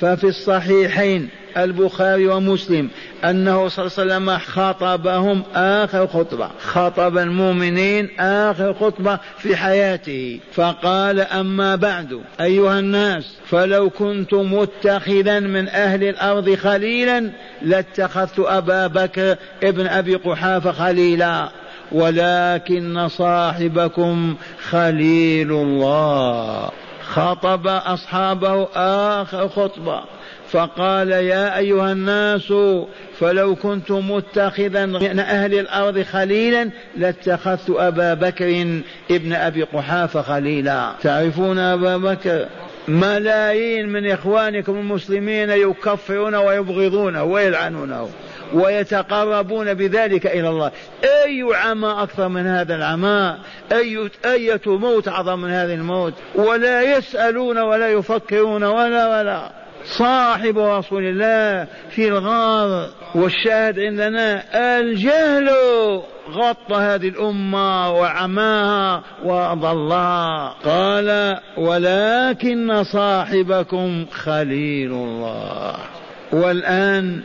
ففي 0.00 0.24
الصحيحين 0.24 1.28
البخاري 1.56 2.26
ومسلم 2.26 2.88
أنه 3.24 3.68
صلى 3.68 3.86
الله 3.86 4.14
عليه 4.14 4.14
وسلم 4.14 4.38
خطبهم 4.38 5.42
آخر 5.54 6.06
خطبة 6.06 6.50
خطب 6.60 7.18
المؤمنين 7.18 8.20
آخر 8.20 8.74
خطبة 8.74 9.18
في 9.38 9.56
حياته. 9.56 10.40
فقال 10.52 11.20
أما 11.20 11.76
بعد 11.76 12.20
أيها 12.40 12.78
الناس 12.78 13.36
فلو 13.46 13.90
كنت 13.90 14.34
متخذا 14.34 15.40
من 15.40 15.68
أهل 15.68 16.04
الأرض 16.04 16.54
خليلا 16.54 17.30
لاتخذت 17.62 18.38
أبا 18.38 18.86
بكر 18.86 19.36
ابن 19.62 19.86
أبي 19.86 20.14
قحافة 20.14 20.72
خليلا. 20.72 21.48
ولكن 21.92 23.08
صاحبكم 23.08 24.34
خليل 24.70 25.52
الله. 25.52 26.70
خطب 27.02 27.66
أصحابه 27.66 28.68
آخر 28.74 29.48
خطبة 29.48 30.02
فقال 30.50 31.10
يا 31.10 31.58
أيها 31.58 31.92
الناس 31.92 32.52
فلو 33.18 33.54
كنت 33.54 33.90
متخذا 33.90 34.86
من 34.86 35.18
أهل 35.18 35.54
الأرض 35.58 36.02
خليلا 36.02 36.70
لاتخذت 36.96 37.70
أبا 37.70 38.14
بكر 38.14 38.80
ابن 39.10 39.32
أبي 39.32 39.62
قحافة 39.62 40.22
خليلا. 40.22 40.92
تعرفون 41.02 41.58
أبا 41.58 41.96
بكر؟ 41.96 42.46
ملايين 42.88 43.88
من 43.88 44.10
إخوانكم 44.10 44.72
المسلمين 44.78 45.50
يكفرون 45.50 46.34
ويبغضونه 46.34 47.24
ويلعنونه. 47.24 48.08
ويتقربون 48.54 49.74
بذلك 49.74 50.26
إلى 50.26 50.48
الله. 50.48 50.70
أي 51.04 51.44
عمى 51.54 51.94
أكثر 51.98 52.28
من 52.28 52.46
هذا 52.46 52.74
العمى؟ 52.76 53.36
أي 53.72 54.10
أية 54.24 54.60
موت 54.66 55.08
أعظم 55.08 55.40
من 55.40 55.50
هذا 55.50 55.74
الموت؟ 55.74 56.14
ولا 56.34 56.82
يسألون 56.96 57.58
ولا 57.58 57.88
يفكرون 57.88 58.64
ولا 58.64 59.18
ولا. 59.18 59.50
صاحب 59.84 60.58
رسول 60.58 61.02
الله 61.02 61.66
في 61.90 62.08
الغار 62.08 62.88
والشاهد 63.14 63.78
عندنا 63.78 64.42
الجهل 64.78 65.50
غطى 66.30 66.74
هذه 66.74 67.08
الأمة 67.08 67.90
وعماها 67.92 69.02
وأضلها 69.24 70.54
قال 70.64 71.38
ولكن 71.56 72.84
صاحبكم 72.84 74.06
خليل 74.12 74.92
الله. 74.92 75.76
والآن 76.32 77.22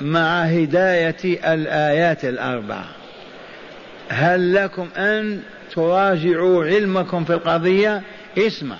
مع 0.00 0.42
هداية 0.42 1.16
الآيات 1.24 2.24
الأربع 2.24 2.84
هل 4.08 4.54
لكم 4.54 4.88
أن 4.96 5.40
تراجعوا 5.74 6.64
علمكم 6.64 7.24
في 7.24 7.32
القضية؟ 7.32 8.02
اسمع. 8.38 8.76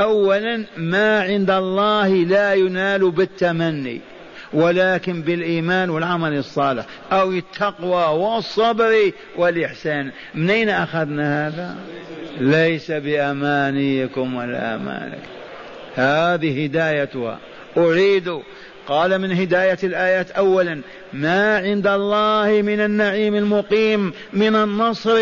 اولا 0.00 0.64
ما 0.76 1.22
عند 1.22 1.50
الله 1.50 2.08
لا 2.08 2.54
ينال 2.54 3.10
بالتمني 3.10 4.00
ولكن 4.52 5.22
بالإيمان 5.22 5.90
والعمل 5.90 6.36
الصالح 6.36 6.84
أو 7.12 7.30
التقوى 7.32 8.18
والصبر 8.20 9.12
والإحسان. 9.36 10.10
من 10.34 10.50
اين 10.50 10.68
أخذنا 10.68 11.48
هذا؟ 11.48 11.76
ليس 12.40 12.90
بأمانيكم 12.90 14.34
ولا 14.34 14.74
أمانك. 14.74 15.22
هذه 15.94 16.64
هدايتها. 16.64 17.38
اريد 17.76 18.40
قال 18.88 19.18
من 19.18 19.32
هداية 19.32 19.78
الآيات 19.84 20.30
أولا 20.30 20.80
ما 21.12 21.58
عند 21.58 21.86
الله 21.86 22.62
من 22.62 22.80
النعيم 22.80 23.34
المقيم 23.34 24.12
من 24.32 24.56
النصر 24.56 25.18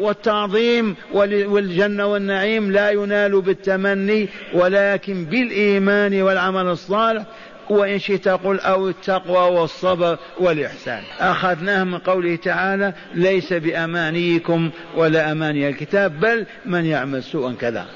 والتعظيم 0.00 0.96
والجنة 1.14 2.06
والنعيم 2.06 2.72
لا 2.72 2.90
ينال 2.90 3.40
بالتمني 3.40 4.28
ولكن 4.54 5.24
بالإيمان 5.24 6.22
والعمل 6.22 6.66
الصالح 6.66 7.22
وإن 7.70 7.98
شئت 7.98 8.28
قل 8.28 8.60
أو 8.60 8.88
التقوى 8.88 9.58
والصبر 9.60 10.18
والإحسان. 10.38 11.02
أخذناه 11.20 11.84
من 11.84 11.98
قوله 11.98 12.36
تعالى 12.36 12.92
ليس 13.14 13.52
بأمانيكم 13.52 14.70
ولا 14.96 15.32
أماني 15.32 15.68
الكتاب 15.68 16.20
بل 16.20 16.46
من 16.66 16.84
يعمل 16.84 17.22
سوءا 17.22 17.52
كذا. 17.60 17.86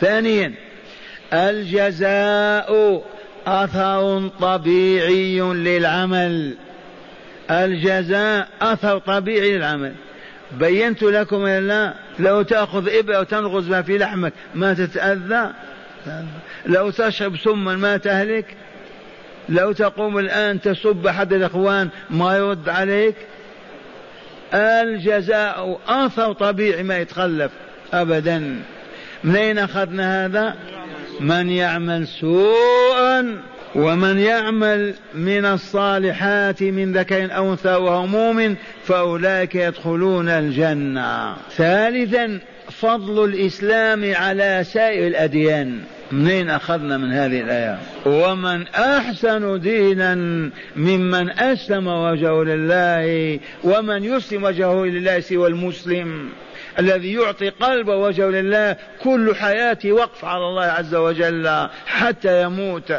ثانيا 0.00 0.54
الجزاء 1.32 3.02
أثر 3.46 4.28
طبيعي 4.40 5.40
للعمل. 5.40 6.54
الجزاء 7.50 8.48
أثر 8.62 8.98
طبيعي 8.98 9.56
للعمل. 9.56 9.92
بينت 10.58 11.02
لكم 11.02 11.46
لا 11.46 11.94
لو 12.18 12.42
تأخذ 12.42 12.88
إبرة 12.88 13.20
وتنغز 13.20 13.68
ما 13.68 13.82
في 13.82 13.98
لحمك 13.98 14.32
ما 14.54 14.74
تتأذى 14.74 15.50
لو 16.66 16.90
تشرب 16.90 17.36
سما 17.36 17.76
ما 17.76 17.96
تهلك 17.96 18.56
لو 19.48 19.72
تقوم 19.72 20.18
الآن 20.18 20.60
تسب 20.60 21.06
أحد 21.06 21.32
الإخوان 21.32 21.88
ما 22.10 22.36
يرد 22.36 22.68
عليك. 22.68 23.14
الجزاء 24.54 25.80
أثر 25.88 26.32
طبيعي 26.32 26.82
ما 26.82 26.98
يتخلف 26.98 27.50
أبدا. 27.92 28.62
من 29.24 29.36
أين 29.36 29.58
أخذنا 29.58 30.24
هذا؟ 30.24 30.56
من 31.22 31.50
يعمل 31.50 32.06
سوءا 32.06 33.38
ومن 33.74 34.18
يعمل 34.18 34.94
من 35.14 35.44
الصالحات 35.44 36.62
من 36.62 36.92
ذكر 36.92 37.36
أو 37.36 37.50
أنثى 37.50 37.68
وهو 37.68 38.06
مؤمن 38.06 38.54
فأولئك 38.84 39.54
يدخلون 39.54 40.28
الجنة. 40.28 41.36
ثالثا 41.56 42.40
فضل 42.70 43.24
الإسلام 43.24 44.14
على 44.14 44.64
سائر 44.64 45.06
الأديان. 45.06 45.78
منين 46.12 46.50
أخذنا 46.50 46.98
من 46.98 47.12
هذه 47.12 47.40
الآية؟ 47.40 47.78
ومن 48.06 48.66
أحسن 48.66 49.60
دينا 49.60 50.14
ممن 50.76 51.30
أسلم 51.30 51.86
وجهه 51.86 52.44
لله 52.44 53.38
ومن 53.64 54.04
يسلم 54.04 54.44
وجهه 54.44 54.84
لله 54.84 55.20
سوى 55.20 55.48
المسلم. 55.48 56.28
الذي 56.78 57.12
يعطي 57.12 57.48
قلبه 57.48 57.96
وجهه 57.96 58.26
لله 58.26 58.76
كل 59.02 59.34
حياته 59.34 59.92
وقف 59.92 60.24
على 60.24 60.44
الله 60.48 60.64
عز 60.64 60.94
وجل 60.94 61.68
حتى 61.86 62.42
يموت. 62.42 62.92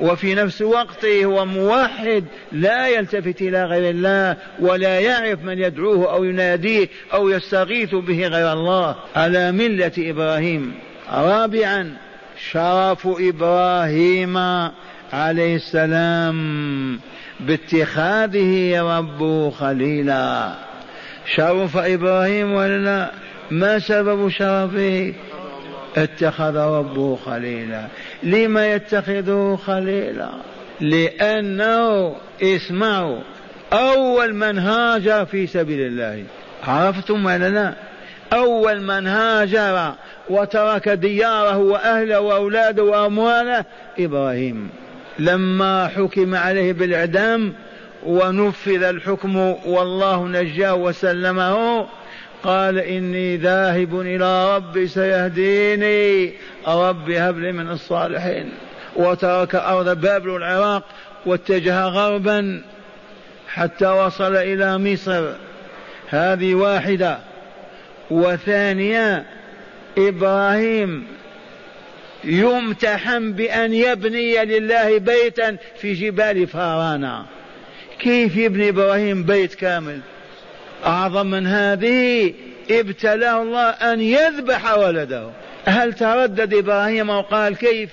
وفي 0.00 0.34
نفس 0.34 0.62
وقته 0.62 1.24
هو 1.24 1.44
موحد 1.46 2.24
لا 2.52 2.88
يلتفت 2.88 3.42
إلى 3.42 3.64
غير 3.64 3.90
الله 3.90 4.36
ولا 4.60 5.00
يعرف 5.00 5.42
من 5.42 5.58
يدعوه 5.58 6.12
أو 6.12 6.24
يناديه 6.24 6.88
أو 7.12 7.28
يستغيث 7.28 7.94
به 7.94 8.26
غير 8.26 8.52
الله. 8.52 8.96
على 9.16 9.52
ملة 9.52 9.92
إبراهيم. 9.98 10.74
رابعا 11.12 11.96
شرف 12.50 13.06
إبراهيم 13.06 14.36
عليه 15.12 15.56
السلام 15.56 17.00
باتخاذه 17.40 18.82
ربه 18.98 19.50
خليلا. 19.50 20.54
شرف 21.26 21.76
إبراهيم 21.76 22.52
ولا 22.52 22.78
لا 22.78 23.10
ما 23.50 23.78
سبب 23.78 24.28
شرفه؟ 24.28 25.14
اتخذ 25.96 26.56
ربه 26.56 27.16
خليلا. 27.16 27.86
لما 28.22 28.72
يتخذه 28.72 29.58
خليلا؟ 29.66 30.30
لأنه 30.80 32.14
اسمعوا 32.42 33.20
أول 33.72 34.34
من 34.34 34.58
هاجر 34.58 35.24
في 35.24 35.46
سبيل 35.46 35.80
الله. 35.80 36.24
عرفتم 36.64 37.24
ولا 37.24 37.50
لا؟ 37.50 37.74
أول 38.32 38.80
من 38.80 39.06
هاجر 39.06 39.94
وترك 40.30 40.88
دياره 40.88 41.58
وأهله 41.58 42.20
وأولاده 42.20 42.82
وأمواله 42.82 43.64
إبراهيم. 43.98 44.68
لما 45.18 45.88
حكم 45.88 46.34
عليه 46.34 46.72
بالإعدام 46.72 47.54
ونفذ 48.06 48.82
الحكم 48.82 49.36
والله 49.66 50.28
نجاه 50.28 50.74
وسلمه. 50.74 51.86
قال 52.42 52.78
إني 52.78 53.36
ذاهب 53.36 54.00
إلى 54.00 54.56
ربي 54.56 54.88
سيهديني. 54.88 56.32
رب 56.68 57.10
هب 57.10 57.38
لي 57.38 57.52
من 57.52 57.70
الصالحين. 57.70 58.52
وترك 58.96 59.54
أرض 59.54 60.00
بابل 60.00 60.36
العراق 60.36 60.82
واتجه 61.26 61.84
غربا 61.84 62.62
حتى 63.48 63.86
وصل 63.86 64.36
إلى 64.36 64.78
مصر. 64.78 65.32
هذه 66.08 66.54
واحدة. 66.54 67.18
وثانية 68.10 69.24
إبراهيم 69.98 71.06
يمتحن 72.24 73.32
بأن 73.32 73.74
يبني 73.74 74.44
لله 74.44 74.98
بيتا 74.98 75.56
في 75.80 75.92
جبال 75.92 76.46
فارانا 76.46 77.24
كيف 77.98 78.36
يبني 78.36 78.68
إبراهيم 78.68 79.24
بيت 79.24 79.54
كامل؟ 79.54 80.00
أعظم 80.86 81.26
من 81.26 81.46
هذه 81.46 82.34
ابتلاه 82.70 83.42
الله 83.42 83.68
أن 83.68 84.00
يذبح 84.00 84.78
ولده. 84.78 85.30
هل 85.64 85.92
تردد 85.92 86.54
إبراهيم 86.54 87.10
وقال 87.10 87.56
كيف؟ 87.56 87.90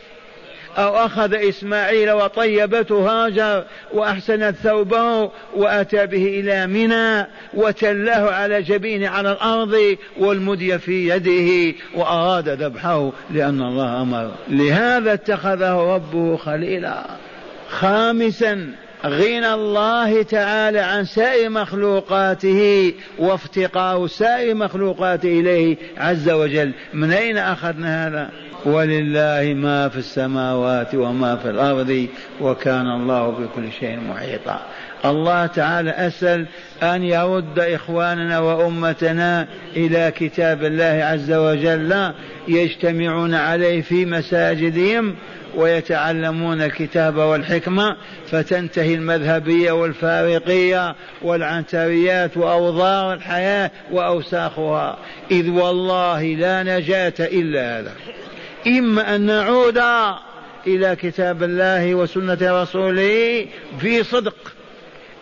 أو 0.77 1.05
أخذ 1.05 1.33
إسماعيل 1.33 2.11
وطيبته 2.11 2.95
هاجر 2.95 3.63
وأحسنت 3.93 4.55
ثوبه 4.55 5.31
وأتى 5.55 6.05
به 6.05 6.25
إلى 6.39 6.67
منى 6.67 7.27
وتلاه 7.53 8.31
على 8.31 8.61
جبينه 8.61 9.09
على 9.09 9.31
الأرض 9.31 9.97
والمدي 10.19 10.79
في 10.79 11.09
يده 11.09 11.77
وأراد 11.95 12.49
ذبحه 12.49 13.11
لأن 13.31 13.61
الله 13.61 14.01
أمر. 14.01 14.31
لهذا 14.49 15.13
اتخذه 15.13 15.95
ربه 15.95 16.37
خليلا. 16.37 17.03
خامسا 17.69 18.67
غنى 19.05 19.53
الله 19.53 20.23
تعالى 20.23 20.79
عن 20.79 21.05
سائر 21.05 21.49
مخلوقاته 21.49 22.93
وافتقار 23.19 24.07
سائر 24.07 24.55
مخلوقاته 24.55 25.39
إليه 25.39 25.77
عز 25.97 26.29
وجل. 26.29 26.71
من 26.93 27.11
أين 27.11 27.37
أخذنا 27.37 28.07
هذا؟ 28.07 28.29
ولله 28.65 29.53
ما 29.53 29.89
في 29.89 29.97
السماوات 29.97 30.95
وما 30.95 31.35
في 31.35 31.49
الأرض 31.49 32.07
وكان 32.41 32.87
الله 32.87 33.29
بكل 33.29 33.71
شيء 33.79 33.99
محيطا. 33.99 34.61
الله 35.05 35.45
تعالى 35.45 35.89
أسأل 35.89 36.45
أن 36.83 37.03
يرد 37.03 37.59
إخواننا 37.59 38.39
وأمتنا 38.39 39.47
إلى 39.75 40.13
كتاب 40.15 40.63
الله 40.63 41.03
عز 41.03 41.31
وجل 41.31 42.11
يجتمعون 42.47 43.33
عليه 43.33 43.81
في 43.81 44.05
مساجدهم 44.05 45.15
ويتعلمون 45.55 46.61
الكتاب 46.61 47.17
والحكمة 47.17 47.97
فتنتهي 48.27 48.95
المذهبية 48.95 49.71
والفارقية 49.71 50.95
والعنتريات 51.21 52.37
وأوضار 52.37 53.13
الحياة 53.13 53.71
وأوساخها. 53.91 54.97
إذ 55.31 55.49
والله 55.49 56.23
لا 56.23 56.63
نجاة 56.63 57.13
إلا 57.19 57.79
هذا. 57.79 57.91
إما 58.67 59.15
أن 59.15 59.21
نعود 59.21 59.81
إلى 60.67 60.95
كتاب 60.95 61.43
الله 61.43 61.95
وسنة 61.95 62.61
رسوله 62.61 63.45
في 63.79 64.03
صدق. 64.03 64.50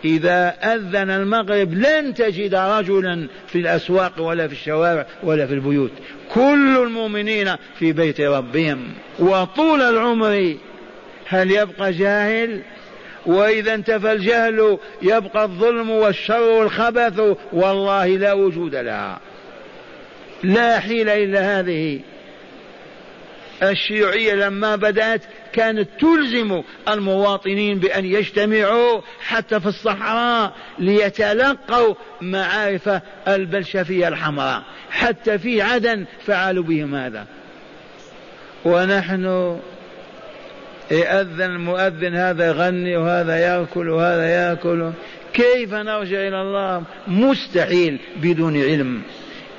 إذا 0.04 0.48
أذن 0.48 1.10
المغرب 1.10 1.74
لن 1.74 2.14
تجد 2.14 2.54
رجلا 2.54 3.28
في 3.46 3.58
الأسواق 3.58 4.20
ولا 4.20 4.46
في 4.48 4.52
الشوارع 4.52 5.06
ولا 5.22 5.46
في 5.46 5.54
البيوت. 5.54 5.90
كل 6.34 6.78
المؤمنين 6.82 7.56
في 7.78 7.92
بيت 7.92 8.20
ربهم. 8.20 8.88
وطول 9.18 9.82
العمر 9.82 10.56
هل 11.26 11.50
يبقى 11.50 11.92
جاهل؟ 11.92 12.62
وإذا 13.26 13.74
انتفى 13.74 14.12
الجهل 14.12 14.78
يبقى 15.02 15.44
الظلم 15.44 15.90
والشر 15.90 16.42
والخبث. 16.42 17.20
والله 17.52 18.06
لا 18.06 18.32
وجود 18.32 18.74
لها. 18.74 19.20
لا 20.42 20.80
حيلة 20.80 21.24
إلا 21.24 21.60
هذه. 21.60 22.00
الشيوعية 23.62 24.34
لما 24.34 24.76
بدأت 24.76 25.22
كانت 25.52 25.88
تلزم 26.00 26.62
المواطنين 26.88 27.78
بأن 27.78 28.04
يجتمعوا 28.04 29.00
حتى 29.20 29.60
في 29.60 29.66
الصحراء 29.66 30.52
ليتلقوا 30.78 31.94
معارف 32.20 33.00
البلشفية 33.28 34.08
الحمراء. 34.08 34.62
حتى 34.90 35.38
في 35.38 35.62
عدن 35.62 36.04
فعلوا 36.26 36.64
بهم 36.64 36.94
هذا. 36.94 37.26
ونحن 38.64 39.56
يأذن 40.90 41.42
المؤذن 41.42 42.14
هذا 42.14 42.46
يغني 42.46 42.96
وهذا 42.96 43.36
يأكل 43.36 43.88
وهذا 43.88 44.26
يأكل. 44.26 44.90
كيف 45.32 45.74
نرجع 45.74 46.28
إلى 46.28 46.42
الله؟ 46.42 46.82
مستحيل 47.06 47.98
بدون 48.16 48.62
علم. 48.62 49.02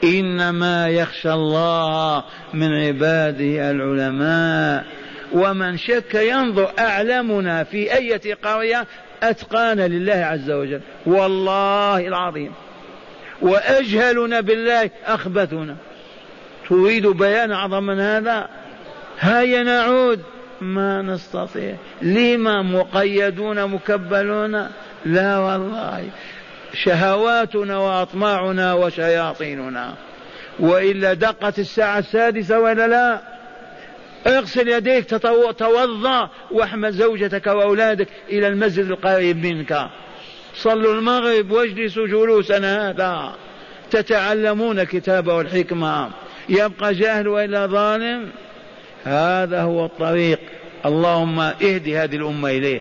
إنما 0.03 0.89
يخشى 0.89 1.33
الله 1.33 2.23
من 2.53 2.73
عباده 2.73 3.71
العلماء. 3.71 5.00
ومن 5.33 5.77
شك 5.77 6.15
ينظر 6.15 6.71
أعلمنا 6.79 7.63
في 7.63 7.95
أية 7.95 8.35
قرية 8.43 8.87
أتقانا 9.23 9.87
لله 9.87 10.13
عز 10.13 10.51
وجل. 10.51 10.81
والله 11.05 12.07
العظيم. 12.07 12.51
وأجهلنا 13.41 14.41
بالله 14.41 14.89
أخبثنا. 15.05 15.75
تريد 16.69 17.07
بيان 17.07 17.51
أعظم 17.51 17.83
من 17.83 17.99
هذا؟ 17.99 18.49
هيا 19.19 19.63
نعود. 19.63 20.21
ما 20.61 21.01
نستطيع. 21.01 21.75
لما 22.01 22.61
مقيدون 22.61 23.67
مكبلون؟ 23.67 24.67
لا 25.05 25.37
والله. 25.37 26.09
شهواتنا 26.73 27.77
وأطماعنا 27.77 28.73
وشياطيننا. 28.73 29.93
وإلا 30.59 31.13
دقت 31.13 31.59
الساعة 31.59 31.99
السادسة 31.99 32.59
ولا 32.59 32.87
لا؟ 32.87 33.21
اغسل 34.27 34.67
يديك 34.67 35.09
توضأ 35.57 36.29
واحمل 36.51 36.91
زوجتك 36.91 37.47
وأولادك 37.47 38.07
إلى 38.29 38.47
المسجد 38.47 38.85
القريب 38.85 39.45
منك. 39.45 39.89
صلوا 40.55 40.93
المغرب 40.93 41.51
واجلسوا 41.51 42.07
جلوسنا 42.07 42.89
هذا. 42.89 43.35
تتعلمون 43.91 44.79
الكتاب 44.79 45.27
والحكمة. 45.27 46.09
يبقى 46.49 46.93
جاهل 46.93 47.27
وإلا 47.27 47.65
ظالم؟ 47.65 48.29
هذا 49.03 49.61
هو 49.61 49.85
الطريق. 49.85 50.39
اللهم 50.85 51.39
اهد 51.39 51.89
هذه 51.89 52.15
الأمة 52.15 52.49
إليه. 52.49 52.69